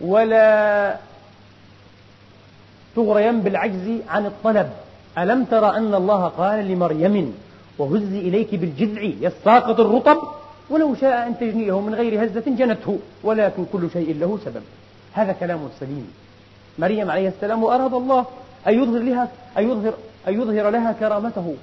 ولا 0.00 0.96
تغرين 2.96 3.40
بالعجز 3.40 4.00
عن 4.08 4.26
الطلب. 4.26 4.70
ألم 5.18 5.44
تر 5.44 5.76
أن 5.76 5.94
الله 5.94 6.28
قال 6.28 6.68
لمريم 6.68 7.34
وهزي 7.78 8.18
إليك 8.18 8.54
بالجذع 8.54 9.02
يساقط 9.02 9.80
الرطب؟ 9.80 10.18
ولو 10.70 10.94
شاء 10.94 11.26
أن 11.26 11.38
تجنيه 11.38 11.80
من 11.80 11.94
غير 11.94 12.24
هزة 12.24 12.44
جنته 12.46 12.98
ولكن 13.22 13.64
كل 13.72 13.90
شيء 13.92 14.16
له 14.20 14.38
سبب. 14.44 14.62
هذا 15.12 15.32
كلام 15.32 15.68
سليم 15.80 16.12
مريم 16.78 17.10
عليه 17.10 17.28
السلام 17.28 17.62
وأراد 17.62 17.94
الله 17.94 18.26
أن 18.68 18.74
يظهر 18.82 19.02
لها 19.02 19.28
أن 19.58 19.70
يظهر 19.70 19.94
أن 20.28 20.34
يظهر 20.40 20.70
لها 20.70 20.92
كرامته. 20.92 21.54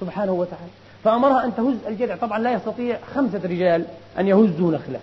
سبحانه 0.00 0.32
وتعالى. 0.32 0.70
فأمرها 1.04 1.44
أن 1.44 1.54
تهز 1.56 1.74
الجذع. 1.88 2.16
طبعا 2.16 2.38
لا 2.38 2.52
يستطيع 2.52 2.98
خمسة 3.14 3.40
رجال 3.44 3.84
أن 4.18 4.28
يهزوا 4.28 4.72
نخلة 4.72 5.00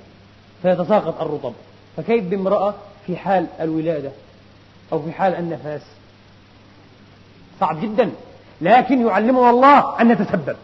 فيتساقط 0.61 1.21
الرطب. 1.21 1.53
فكيف 1.97 2.23
بامرأة 2.23 2.73
في 3.05 3.17
حال 3.17 3.45
الولادة 3.59 4.09
أو 4.93 5.01
في 5.01 5.11
حال 5.11 5.35
النفاس؟ 5.35 5.81
صعب 7.59 7.81
جدا. 7.81 8.11
لكن 8.61 9.07
يعلمنا 9.07 9.49
الله 9.49 10.01
أن 10.01 10.07
نتسبب 10.07 10.55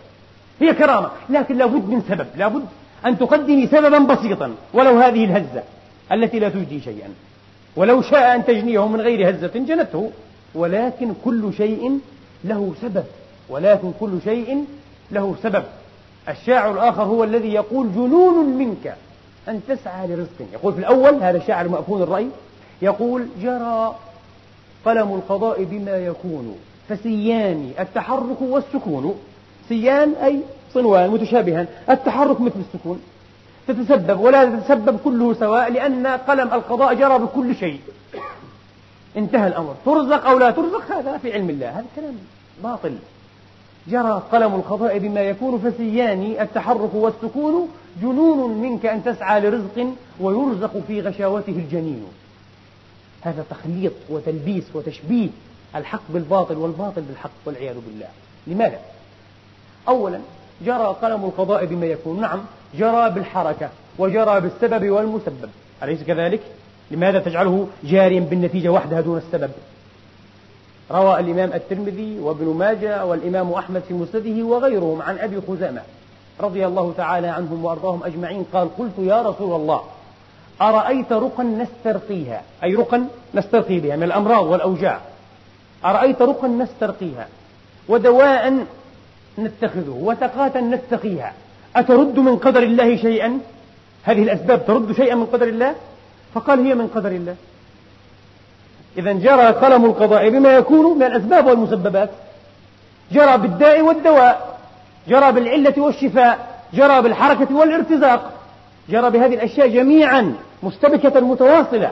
هي 0.60 0.74
كرامة 0.74 1.10
لكن 1.30 1.58
لابد 1.58 1.90
من 1.90 2.02
سبب. 2.10 2.28
لابد 2.36 2.66
أن 3.06 3.18
تقدمي 3.20 3.68
سببا 3.68 4.00
بسيطا 4.00 4.56
ولو 4.74 5.00
هذه 5.00 5.26
الهزة 5.26 5.64
التي 6.12 6.40
لا 6.40 6.50
تجدي 6.50 6.82
شيئا. 6.82 7.10
ولو 7.76 8.02
شاء 8.02 8.36
أن 8.36 8.46
تجنيه 8.46 8.88
من 8.88 9.02
غير 9.02 9.30
هزة 9.30 9.48
جنته. 9.48 10.12
ولكن 10.56 11.14
كل 11.26 11.54
شيء 11.58 12.00
له 12.44 12.74
سبب. 12.82 13.04
ولكن 13.50 13.92
كل 14.00 14.20
شيء 14.24 14.66
له 15.14 15.36
سبب. 15.44 15.64
الشاعر 16.30 16.72
الآخر 16.72 17.04
هو 17.04 17.24
الذي 17.24 17.54
يقول 17.54 17.94
جنون 17.94 18.46
منك 18.46 18.96
أن 19.48 19.62
تسعى 19.68 20.08
لرزق. 20.08 20.48
يقول 20.54 20.74
في 20.74 20.80
الأول 20.80 21.14
هذا 21.14 21.38
الشاعر 21.38 21.68
مأفون 21.68 22.02
الرأي 22.02 22.28
يقول 22.82 23.28
جرى 23.42 23.96
قلم 24.86 25.14
القضاء 25.14 25.64
بما 25.64 25.98
يكون 25.98 26.58
فسيان 26.90 27.72
التحرك 27.80 28.42
والسكون. 28.42 29.16
سيان 29.70 30.14
أي 30.24 30.40
صنوان 30.74 31.10
متشابها. 31.10 31.66
التحرك 31.90 32.42
مثل 32.42 32.60
السكون. 32.60 33.02
تتسبب 33.68 34.20
ولا 34.20 34.46
تتسبب 34.46 35.00
كله 35.04 35.34
سواء 35.34 35.72
لأن 35.72 36.08
قلم 36.08 36.54
القضاء 36.54 36.94
جرى 36.94 37.20
بكل 37.20 37.56
شيء. 37.56 37.80
انتهى 39.18 39.48
الأمر. 39.48 39.76
ترزق 39.86 40.28
أو 40.28 40.38
لا 40.40 40.52
ترزق 40.52 40.92
هذا 40.92 41.18
في 41.18 41.34
علم 41.34 41.50
الله. 41.50 41.70
هذا 41.70 41.86
كلام 41.96 42.16
باطل. 42.64 42.96
جرى 43.88 44.24
قلم 44.32 44.56
القضاء 44.56 44.98
بما 44.98 45.22
يكون 45.22 45.60
فسيان 45.60 46.36
التحرك 46.40 46.94
والسكون 46.94 47.70
جنون 48.02 48.62
منك 48.62 48.86
أن 48.86 49.04
تسعى 49.04 49.42
لرزق 49.42 49.88
ويرزق 50.20 50.78
في 50.88 51.02
غشاوته 51.02 51.52
الجنين. 51.52 52.06
هذا 53.22 53.46
تخليط 53.50 53.94
وتلبيس 54.10 54.64
وتشبيه 54.74 55.30
الحق 55.76 56.02
بالباطل 56.10 56.58
والباطل 56.58 57.02
بالحق 57.02 57.32
والعياذ 57.46 57.76
بالله. 57.88 58.08
لماذا؟ 58.48 58.80
أولا 59.88 60.20
جرى 60.66 60.96
قلم 61.02 61.26
القضاء 61.26 61.66
بما 61.66 61.86
يكون. 61.86 62.22
نعم 62.22 62.40
جرى 62.76 63.10
بالحركة 63.10 63.70
وجرى 63.98 64.42
بالسبب 64.42 64.90
والمسبب. 64.90 65.50
أليس 65.84 66.04
كذلك؟ 66.04 66.42
لماذا 66.92 67.20
تجعله 67.20 67.68
جاريا 67.84 68.20
بالنتيجة 68.20 68.70
وحدها 68.70 69.02
دون 69.02 69.18
السبب؟ 69.18 69.52
روى 70.92 71.20
الإمام 71.20 71.54
الترمذي 71.54 72.20
وابن 72.20 72.46
ماجه 72.46 73.06
والإمام 73.06 73.52
أحمد 73.52 73.82
في 73.88 73.94
مسنده 73.94 74.46
وغيرهم 74.46 75.02
عن 75.02 75.18
أبي 75.18 75.42
خزامة 75.48 75.82
رضي 76.42 76.66
الله 76.66 76.94
تعالى 76.98 77.28
عنهم 77.28 77.66
وأرضاهم 77.66 78.04
أجمعين 78.04 78.46
قال 78.54 78.78
قلت 78.78 78.94
يا 79.00 79.22
رسول 79.22 79.56
الله 79.56 79.82
أرأيت 80.62 81.12
رقا 81.14 81.44
نسترقيها؟ 81.44 82.42
أي 82.64 82.76
رقا 82.76 83.08
نسترقي 83.34 83.80
بها 83.80 83.96
من 83.96 84.04
الأمراض 84.04 84.46
والأوجاع. 84.46 85.00
أرأيت 85.86 86.22
رقا 86.22 86.48
نسترقيها؟ 86.48 87.28
ودواء 87.88 88.66
نتخذه 89.40 89.98
وتقاة 90.02 90.62
نتقيها 90.62 91.34
أترد 91.76 92.20
من 92.20 92.38
قدر 92.38 92.64
الله 92.64 92.96
شيئا؟ 92.96 93.40
هذه 94.04 94.24
الأسباب 94.24 94.66
ترد 94.66 94.92
شيئا 94.92 95.16
من 95.16 95.26
قدر 95.26 95.48
الله؟ 95.48 95.76
فقال 96.34 96.60
هي 96.60 96.76
من 96.76 96.88
قدر 96.88 97.12
الله. 97.12 97.36
إذا 98.98 99.12
جرى 99.12 99.48
قلم 99.48 99.86
القضاء 99.86 100.30
بما 100.30 100.54
يكون 100.54 100.98
من 100.98 101.04
الأسباب 101.04 101.46
والمسببات. 101.48 102.10
جرى 103.12 103.38
بالداء 103.38 103.82
والدواء 103.82 104.58
جرى 105.08 105.32
بالعلة 105.32 105.74
والشفاء 105.78 106.62
جرى 106.74 107.02
بالحركة 107.02 107.56
والارتزاق. 107.56 108.32
جرى 108.90 109.10
بهذه 109.10 109.34
الأشياء 109.34 109.68
جميعا 109.68 110.36
مستبكة 110.64 111.20
متواصلة. 111.20 111.92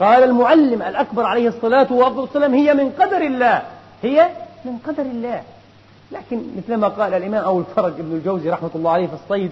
قال 0.00 0.24
المعلم 0.24 0.82
الأكبر 0.82 1.26
عليه 1.26 1.48
الصلاة 1.48 1.92
والسلام 1.92 2.54
هي 2.54 2.74
من 2.74 2.90
قدر 2.90 3.16
الله. 3.16 3.62
هي 4.02 4.28
من 4.64 4.78
قدر 4.86 5.02
الله. 5.02 5.42
لكن 6.12 6.42
مثلما 6.56 6.88
قال 6.88 7.14
الإمام 7.14 7.44
أبو 7.44 7.60
الفرج 7.60 7.92
ابن 7.92 8.12
الجوزي 8.12 8.50
رحمة 8.50 8.70
الله 8.74 8.90
عليه 8.90 9.06
في 9.06 9.14
الصيد 9.14 9.50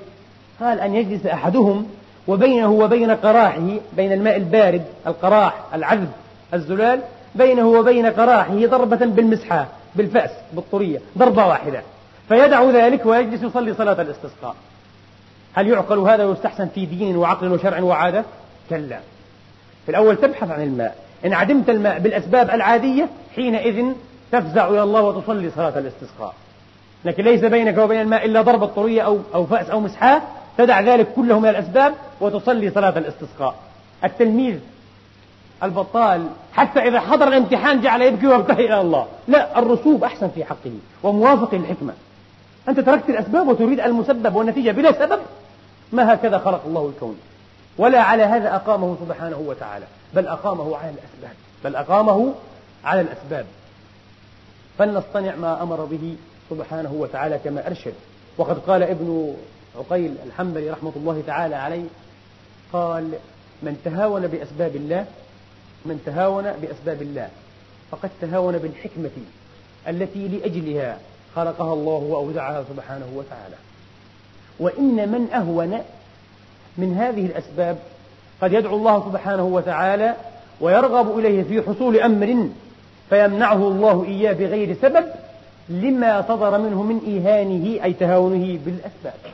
قال 0.60 0.80
أن 0.80 0.94
يجلس 0.94 1.26
أحدهم 1.26 1.86
وبينه 2.28 2.70
وبين 2.70 3.10
قراحه 3.10 3.68
بين 3.96 4.12
الماء 4.12 4.36
البارد 4.36 4.84
القراح 5.06 5.54
العذب 5.74 6.08
الزلال 6.54 7.00
بينه 7.34 7.66
وبين 7.66 8.06
قراحه 8.06 8.66
ضربة 8.66 9.06
بالمسحة 9.06 9.66
بالفأس 9.94 10.30
بالطرية 10.52 10.98
ضربة 11.18 11.46
واحدة. 11.46 11.82
فيدع 12.28 12.70
ذلك 12.70 13.06
ويجلس 13.06 13.42
يصلي 13.42 13.74
صلاة 13.74 14.02
الاستسقاء. 14.02 14.54
هل 15.54 15.68
يعقل 15.68 15.98
هذا 15.98 16.24
ويستحسن 16.24 16.68
في 16.68 16.86
دين 16.86 17.16
وعقل 17.16 17.52
وشرع 17.52 17.80
وعادة؟ 17.80 18.24
كلا. 18.70 19.00
في 19.84 19.90
الأول 19.90 20.16
تبحث 20.16 20.50
عن 20.50 20.62
الماء. 20.62 20.96
إن 21.24 21.32
عدمت 21.32 21.70
الماء 21.70 21.98
بالأسباب 21.98 22.50
العادية 22.50 23.08
حينئذ 23.36 23.92
تفزع 24.32 24.68
إلى 24.68 24.82
الله 24.82 25.02
وتصلي 25.02 25.50
صلاة 25.50 25.78
الاستسقاء. 25.78 26.34
لكن 27.04 27.24
ليس 27.24 27.40
بينك 27.40 27.78
وبين 27.78 28.00
الماء 28.00 28.24
إلا 28.24 28.42
ضربة 28.42 28.66
طرية 28.66 29.02
أو 29.02 29.18
أو 29.34 29.46
فأس 29.46 29.70
أو 29.70 29.80
مسحاة 29.80 30.22
تدع 30.58 30.80
ذلك 30.80 31.08
كله 31.16 31.40
من 31.40 31.48
الأسباب 31.48 31.94
وتصلي 32.20 32.70
صلاة 32.70 32.98
الاستسقاء. 32.98 33.54
التلميذ 34.04 34.58
البطال 35.62 36.26
حتى 36.52 36.80
إذا 36.80 37.00
حضر 37.00 37.28
الامتحان 37.28 37.80
جعل 37.80 38.02
يبكي 38.02 38.26
ويبتهي 38.26 38.66
إلى 38.66 38.80
الله. 38.80 39.06
لا 39.28 39.58
الرسوب 39.58 40.04
أحسن 40.04 40.28
في 40.28 40.44
حقه 40.44 40.72
وموافق 41.02 41.54
للحكمة. 41.54 41.92
أنت 42.68 42.80
تركت 42.80 43.10
الأسباب 43.10 43.48
وتريد 43.48 43.80
المسبب 43.80 44.34
والنتيجة 44.34 44.70
بلا 44.70 44.92
سبب؟ 44.92 45.20
ما 45.92 46.14
هكذا 46.14 46.38
خلق 46.38 46.62
الله 46.66 46.88
الكون. 46.88 47.16
ولا 47.78 48.02
على 48.02 48.22
هذا 48.22 48.54
أقامه 48.54 48.96
سبحانه 49.06 49.38
وتعالى 49.46 49.86
بل 50.14 50.26
أقامه 50.26 50.76
على 50.76 50.90
الأسباب. 50.90 51.36
بل 51.64 51.76
أقامه 51.76 52.34
على 52.84 53.00
الأسباب. 53.00 53.46
فلنصطنع 54.78 55.34
ما 55.34 55.62
أمر 55.62 55.84
به 55.84 56.16
سبحانه 56.50 56.92
وتعالى 56.92 57.38
كما 57.44 57.66
أرشد. 57.66 57.94
وقد 58.38 58.58
قال 58.58 58.82
ابن 58.82 59.34
عقيل 59.78 60.14
الحنبلي 60.26 60.70
رحمة 60.70 60.92
الله 60.96 61.22
تعالى 61.26 61.56
عليه 61.56 61.84
قال 62.72 63.12
من 63.62 63.76
تهاون 63.84 64.26
بأسباب 64.26 64.76
الله 64.76 65.06
من 65.84 66.02
تهاون 66.06 66.42
بأسباب 66.42 67.02
الله 67.02 67.28
فقد 67.90 68.10
تهاون 68.20 68.58
بالحكمة 68.58 69.10
التي 69.88 70.28
لأجلها 70.28 70.98
خلقها 71.36 71.72
الله 71.72 71.98
وأودعها 72.10 72.64
سبحانه 72.74 73.06
وتعالى. 73.14 73.56
وإن 74.60 75.08
من 75.08 75.28
أهون 75.34 75.78
من 76.78 76.96
هذه 76.96 77.26
الأسباب 77.26 77.78
قد 78.42 78.52
يدعو 78.52 78.76
الله 78.76 79.04
سبحانه 79.12 79.44
وتعالى 79.44 80.14
ويرغب 80.60 81.18
إليه 81.18 81.42
في 81.42 81.62
حصول 81.62 81.96
أمر 82.00 82.48
فيمنعه 83.10 83.68
الله 83.68 84.04
إياه 84.04 84.32
بغير 84.32 84.76
سبب 84.82 85.04
لما 85.68 86.22
صدر 86.28 86.58
منه 86.58 86.82
من 86.82 87.00
إيهانه 87.06 87.84
أي 87.84 87.92
تهاونه 87.92 88.58
بالأسباب. 88.64 89.32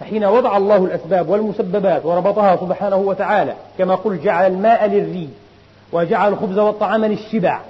فحين 0.00 0.24
وضع 0.24 0.56
الله 0.56 0.84
الأسباب 0.84 1.28
والمسببات 1.28 2.06
وربطها 2.06 2.56
سبحانه 2.56 2.96
وتعالى 2.96 3.54
كما 3.78 3.94
قل 3.94 4.20
جعل 4.20 4.52
الماء 4.52 4.86
للري 4.86 5.28
وجعل 5.92 6.32
الخبز 6.32 6.58
والطعام 6.58 7.04
للشبع 7.04 7.60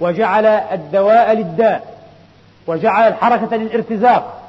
وجعل 0.00 0.46
الدواء 0.46 1.32
للداء 1.32 1.98
وجعل 2.66 3.08
الحركة 3.08 3.56
للارتزاق 3.56 4.40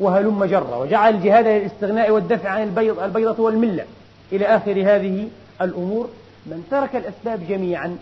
وهلم 0.00 0.44
جرة 0.44 0.78
وجعل 0.78 1.14
الجهاد 1.14 1.46
للاستغناء 1.46 2.10
والدفع 2.10 2.48
عن 2.48 2.62
البيض 2.62 2.98
البيضة 2.98 3.42
والملة. 3.42 3.84
إلى 4.32 4.46
آخر 4.46 4.70
هذه 4.70 5.28
الأمور 5.62 6.08
من 6.46 6.66
ترك 6.70 6.96
الأسباب 6.96 7.46
جميعا 7.48 7.96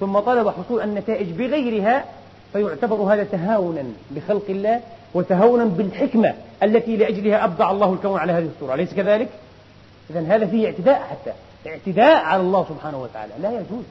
ثم 0.00 0.18
طلب 0.18 0.48
حصول 0.48 0.82
النتائج 0.82 1.30
بغيرها 1.30 2.04
فيعتبر 2.52 2.96
هذا 2.96 3.24
تهاونا 3.24 3.84
بخلق 4.10 4.44
الله 4.48 4.80
وتهاونا 5.14 5.64
بالحكمة 5.64 6.34
التي 6.62 6.96
لأجلها 6.96 7.44
أبدع 7.44 7.70
الله 7.70 7.92
الكون 7.92 8.18
على 8.18 8.32
هذه 8.32 8.48
الصورة. 8.54 8.74
أليس 8.74 8.94
كذلك؟ 8.94 9.28
إذا 10.10 10.20
هذا 10.20 10.46
فيه 10.46 10.66
اعتداء 10.66 11.02
حتى 11.10 11.32
اعتداء 11.70 12.24
على 12.24 12.42
الله 12.42 12.66
سبحانه 12.68 13.02
وتعالى. 13.02 13.32
لا 13.42 13.50
يجوز. 13.50 13.84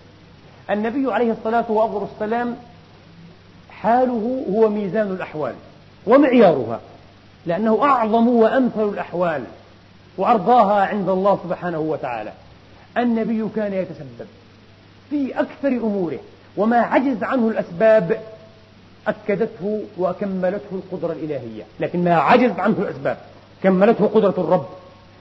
النبي 0.70 1.14
عليه 1.14 1.32
الصلاة 1.32 1.72
والسلام 1.72 2.56
حاله 3.70 4.46
هو 4.54 4.70
ميزان 4.70 5.12
الأحوال 5.12 5.54
ومعيارها 6.08 6.80
لأنه 7.46 7.84
أعظم 7.84 8.28
وأمثل 8.28 8.90
الأحوال 8.90 9.44
وأرضاها 10.18 10.86
عند 10.86 11.10
الله 11.10 11.40
سبحانه 11.44 11.80
وتعالى. 11.80 12.32
النبي 12.98 13.48
كان 13.56 13.74
يتسبب 13.74 14.28
في 15.10 15.40
أكثر 15.40 15.68
أموره 15.68 16.20
وما 16.58 16.78
عجز 16.78 17.24
عنه 17.24 17.48
الأسباب 17.48 18.22
أكدته 19.08 19.84
وكملته 19.98 20.72
القدرة 20.72 21.14
الإلهية. 21.14 21.64
لكن 21.80 22.04
ما 22.04 22.16
عجز 22.16 22.52
عنه 22.60 22.76
الأسباب 22.80 23.18
كملته 23.64 24.08
قدرة 24.08 24.34
الرب. 24.38 24.66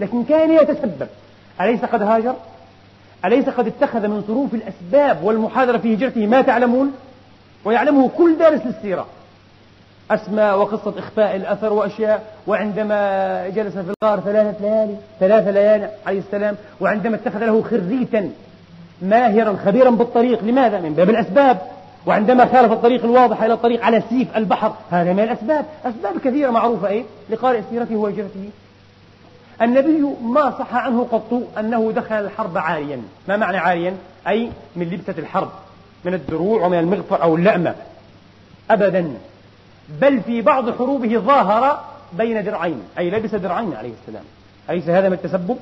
لكن 0.00 0.24
كان 0.24 0.52
يتسبب. 0.52 1.08
أليس 1.60 1.84
قد 1.84 2.02
هاجر؟ 2.02 2.34
أليس 3.24 3.48
قد 3.48 3.66
اتخذ 3.66 4.08
من 4.08 4.20
ظروف 4.20 4.54
الأسباب 4.54 5.24
والمحاذرة 5.24 5.78
في 5.78 5.94
هجرته 5.94 6.26
ما 6.26 6.42
تعلمون؟ 6.42 6.92
ويعلمه 7.64 8.10
كل 8.18 8.38
دارس 8.38 8.60
للسيرة. 8.66 9.06
أسماء 10.10 10.58
وقصة 10.58 10.98
إخفاء 10.98 11.36
الأثر 11.36 11.72
وأشياء 11.72 12.22
وعندما 12.46 13.48
جلس 13.48 13.72
في 13.72 13.94
الغار 14.02 14.20
ثلاثة 14.20 14.60
ليالي 14.60 14.96
ثلاثة 15.20 15.50
ليالي 15.50 15.90
عليه 16.06 16.18
السلام 16.18 16.56
وعندما 16.80 17.16
اتخذ 17.16 17.38
له 17.38 17.62
خريتا 17.62 18.30
ماهرا 19.02 19.56
خبيرا 19.64 19.90
بالطريق. 19.90 20.44
لماذا؟ 20.44 20.80
من 20.80 20.94
باب 20.94 21.10
الأسباب. 21.10 21.58
وعندما 22.06 22.46
خالف 22.46 22.72
الطريق 22.72 23.04
الواضح 23.04 23.42
إلى 23.42 23.52
الطريق 23.54 23.84
على 23.84 24.02
سيف 24.10 24.36
البحر 24.36 24.72
هذا 24.90 25.12
من 25.12 25.20
الأسباب. 25.20 25.64
أسباب 25.84 26.18
كثيرة 26.24 26.50
معروفة 26.50 26.88
إيه؟ 26.88 27.04
لقارئ 27.30 27.60
سيرته 27.70 27.96
وهجرته. 27.96 28.50
النبي 29.62 30.06
ما 30.22 30.50
صح 30.50 30.74
عنه 30.74 31.06
قط 31.12 31.42
أنه 31.58 31.92
دخل 31.92 32.14
الحرب 32.14 32.58
عاريا 32.58 33.02
ما 33.28 33.36
معنى 33.36 33.56
عاريا؟ 33.56 33.96
أي 34.28 34.50
من 34.76 34.86
لبسة 34.86 35.14
الحرب 35.18 35.50
من 36.04 36.14
الدروع 36.14 36.66
ومن 36.66 36.78
المغفر 36.78 37.22
أو 37.22 37.36
اللأمة 37.36 37.74
أبدا 38.70 39.14
بل 39.88 40.20
في 40.20 40.42
بعض 40.42 40.70
حروبه 40.70 41.18
ظاهر 41.18 41.84
بين 42.12 42.44
درعين 42.44 42.82
أي 42.98 43.10
لبس 43.10 43.34
درعين 43.34 43.74
عليه 43.74 43.92
السلام 44.02 44.24
أليس 44.70 44.88
هذا 44.88 45.08
من 45.08 45.14
التسبب؟ 45.14 45.58